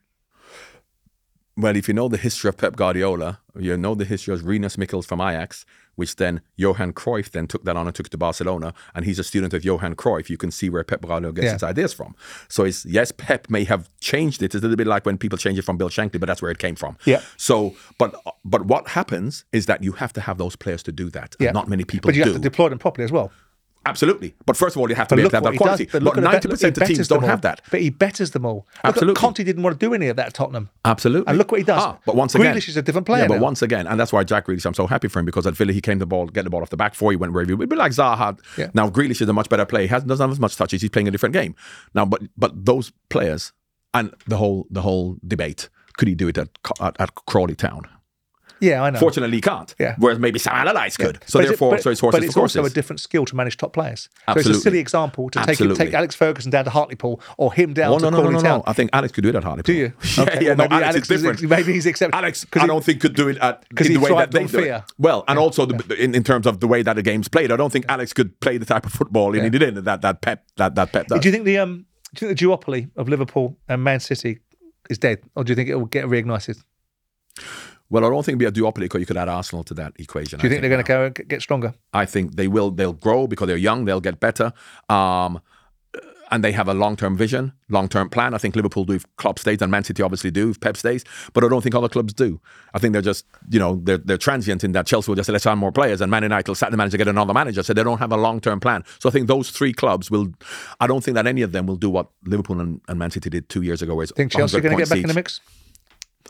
[1.59, 4.77] Well, if you know the history of Pep Guardiola, you know the history of Rinus
[4.77, 8.19] Michels from Ajax, which then Johan Cruyff then took that on and took it to
[8.19, 10.29] Barcelona, and he's a student of Johan Cruyff.
[10.29, 11.53] You can see where Pep Guardiola gets Yeah.
[11.55, 12.15] his ideas from.
[12.51, 14.47] So it's yes, Pep may have changed it.
[14.55, 16.51] It's a little bit like when people change it from Bill Shankly, but that's where
[16.51, 16.99] it came from.
[17.07, 17.23] Yeah.
[17.39, 21.09] So, but but what happens is that you have to have those players to do
[21.11, 21.37] that.
[21.41, 21.49] Yeah.
[21.49, 22.33] And not many people But you do.
[22.33, 23.33] have to deploy them properly as well.
[23.87, 24.35] Absolutely.
[24.45, 25.85] But first of all, you have to But be able look to have that quality.
[25.85, 25.93] does.
[25.93, 27.29] But look at the bet- ninety percent he of teams don't all.
[27.29, 27.61] have that.
[27.71, 28.67] But he betters them all.
[28.67, 29.21] Look Absolutely.
[29.21, 30.69] Conte didn't want to do any of that at Tottenham.
[30.85, 31.29] Absolutely.
[31.29, 31.81] And look what he does.
[31.83, 33.43] Ah, but once again, Grealish is a different player Yeah, but now.
[33.43, 35.73] once again, and that's why Jack Grealish, I'm so happy for him because at Villa
[35.73, 37.55] he came the ball, get the ball off the back before he went wherever he
[37.55, 38.39] would be like Zaha.
[38.59, 38.71] Yeah.
[38.75, 39.83] Now Grealish is a much better player.
[39.83, 40.81] He has, doesn't have as much touches.
[40.83, 41.55] He's playing a different game
[41.95, 42.05] now.
[42.05, 43.53] But but those players
[43.95, 46.49] and the whole the whole debate could he do it at
[46.81, 47.83] at, at Crawley Town?
[48.61, 48.99] Yeah, I know.
[48.99, 49.75] Fortunately, he can't.
[49.79, 49.97] Yeah.
[49.99, 51.19] Whereas maybe Sam Allardyce could.
[51.27, 53.57] So But therefore, but, so it's horses but it's also a different skill to manage
[53.59, 54.09] top players.
[54.33, 55.85] So it's a silly example to take Absolutely.
[55.87, 58.41] take Alex Ferguson down to Hartlepool or him down Oh to no no no no
[58.41, 58.63] no!
[58.67, 59.75] I think Alex could do it at Hartlepool.
[59.75, 59.93] Do you?
[60.17, 60.49] Yeah, Okay, yeah.
[60.49, 61.51] well, no, maybe Alex, Alex is is- different.
[61.51, 64.31] maybe he's accept- Alex, I don't think could do it at in the way that
[64.31, 64.63] they do it.
[64.63, 64.85] fear.
[64.99, 65.67] Well, and also
[65.99, 68.41] in, in terms of the way that the game's played, I don't think Alex could
[68.41, 71.09] play the type of football and he did it that that Pep that that Pep
[71.09, 71.21] does.
[71.21, 71.85] Do you think the um
[72.15, 74.39] do you think the duopoly of Liverpool and Man City
[74.89, 76.63] is dead, or do you think it will get reignited?
[77.89, 79.93] Well, I don't think it'll be a duopoly because you could add Arsenal to that
[79.99, 80.41] equation.
[80.41, 81.75] Do you think, they're going to get- stronger?
[81.93, 82.71] I think they will.
[82.71, 83.85] They'll grow because they're young.
[83.85, 84.53] They'll get better.
[84.89, 85.41] Um,
[86.31, 88.35] and they have a long-term vision, long-term plan.
[88.35, 91.05] I think Liverpool do if Klopp stays, and Man City obviously do if Pep stays.
[91.33, 92.41] But I don't think other clubs do.
[92.75, 95.33] I think they're just, you know, they're they're transient in that Chelsea will just say
[95.33, 97.63] let's sign more players, and Man United will sack the manager, get another manager.
[97.63, 98.83] So they don't have a long-term plan.
[98.99, 100.33] So I think those three clubs will.
[100.81, 103.31] I don't think that any of them will do what Liverpool and, and Man City
[103.31, 103.95] did two years ago.
[103.95, 105.41] Where it's Think Chelsea are going to get back in the mix?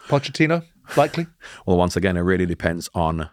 [0.08, 0.62] Pochettino,
[0.96, 1.26] likely.
[1.66, 3.28] Well, once again, it really depends on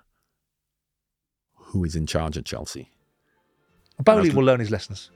[1.56, 2.90] who is in charge at Chelsea.
[4.00, 5.12] Boehly will learn his lessons.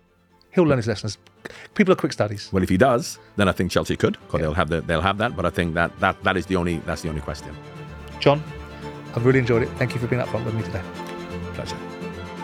[0.52, 1.18] He'll learn his lessons.
[1.76, 2.50] People are quick studies.
[2.52, 5.18] Well, if he does, then I think Chelsea could, because they'll have the, they'll have
[5.20, 5.36] that.
[5.36, 7.56] But I think that, that that is the only that's the only question.
[8.20, 8.42] John,
[9.16, 9.70] I've really enjoyed it.
[9.78, 10.82] Thank you for being up front with me today.
[11.54, 11.78] Pleasure.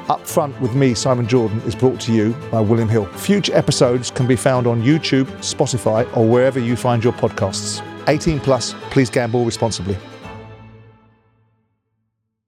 [0.10, 3.06] Up Front with me, Simon Jordan, is brought to you by William Hill.
[3.06, 7.82] Future episodes can be found on YouTube, Spotify, or wherever you find your podcasts.
[8.08, 9.98] 18 plus, please gamble responsibly.